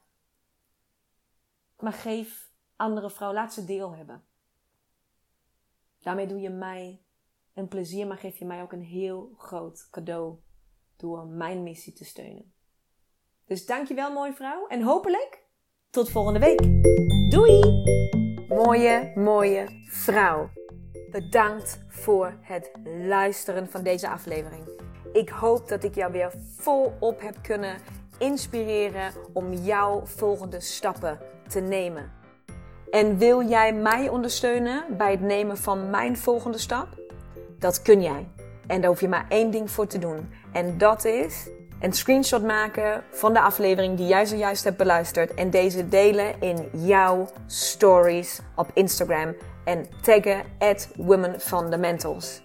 Maar 1.80 1.92
geef 1.92 2.50
andere 2.76 3.10
vrouwen, 3.10 3.40
laat 3.40 3.54
ze 3.54 3.64
deel 3.64 3.96
hebben. 3.96 4.24
Daarmee 5.98 6.26
doe 6.26 6.40
je 6.40 6.50
mij 6.50 7.02
een 7.54 7.68
plezier, 7.68 8.06
maar 8.06 8.18
geef 8.18 8.36
je 8.36 8.44
mij 8.44 8.62
ook 8.62 8.72
een 8.72 8.82
heel 8.82 9.34
groot 9.36 9.88
cadeau 9.90 10.36
door 10.96 11.26
mijn 11.26 11.62
missie 11.62 11.92
te 11.92 12.04
steunen. 12.04 12.52
Dus 13.44 13.66
dankjewel 13.66 14.12
mooie 14.12 14.32
vrouw 14.32 14.66
en 14.66 14.82
hopelijk 14.82 15.44
tot 15.90 16.10
volgende 16.10 16.38
week. 16.38 16.60
Doei! 17.30 17.84
Mooie, 18.48 19.12
mooie 19.14 19.84
vrouw. 19.88 20.50
Bedankt 21.10 21.84
voor 21.88 22.38
het 22.42 22.70
luisteren 22.84 23.68
van 23.68 23.82
deze 23.82 24.08
aflevering. 24.08 24.68
Ik 25.12 25.28
hoop 25.28 25.68
dat 25.68 25.84
ik 25.84 25.94
jou 25.94 26.12
weer 26.12 26.32
volop 26.56 27.20
heb 27.20 27.42
kunnen 27.42 27.76
inspireren 28.18 29.12
om 29.32 29.52
jouw 29.52 30.02
volgende 30.04 30.60
stappen 30.60 31.18
te 31.48 31.60
nemen. 31.60 32.12
En 32.90 33.18
wil 33.18 33.48
jij 33.48 33.72
mij 33.72 34.08
ondersteunen 34.08 34.84
bij 34.96 35.10
het 35.10 35.20
nemen 35.20 35.56
van 35.56 35.90
mijn 35.90 36.16
volgende 36.16 36.58
stap? 36.58 36.88
Dat 37.58 37.82
kun 37.82 38.02
jij. 38.02 38.28
En 38.66 38.80
daar 38.80 38.90
hoef 38.90 39.00
je 39.00 39.08
maar 39.08 39.26
één 39.28 39.50
ding 39.50 39.70
voor 39.70 39.86
te 39.86 39.98
doen. 39.98 40.30
En 40.52 40.78
dat 40.78 41.04
is 41.04 41.48
een 41.80 41.92
screenshot 41.92 42.42
maken 42.42 43.04
van 43.10 43.32
de 43.32 43.40
aflevering 43.40 43.96
die 43.96 44.06
jij 44.06 44.26
zojuist 44.26 44.64
hebt 44.64 44.76
beluisterd. 44.76 45.34
En 45.34 45.50
deze 45.50 45.88
delen 45.88 46.40
in 46.40 46.68
jouw 46.72 47.28
stories 47.46 48.40
op 48.54 48.70
Instagram. 48.74 49.34
En 49.64 49.86
taggen 50.02 50.42
at 50.58 50.88
Women 50.96 51.40
Fundamentals 51.40 52.44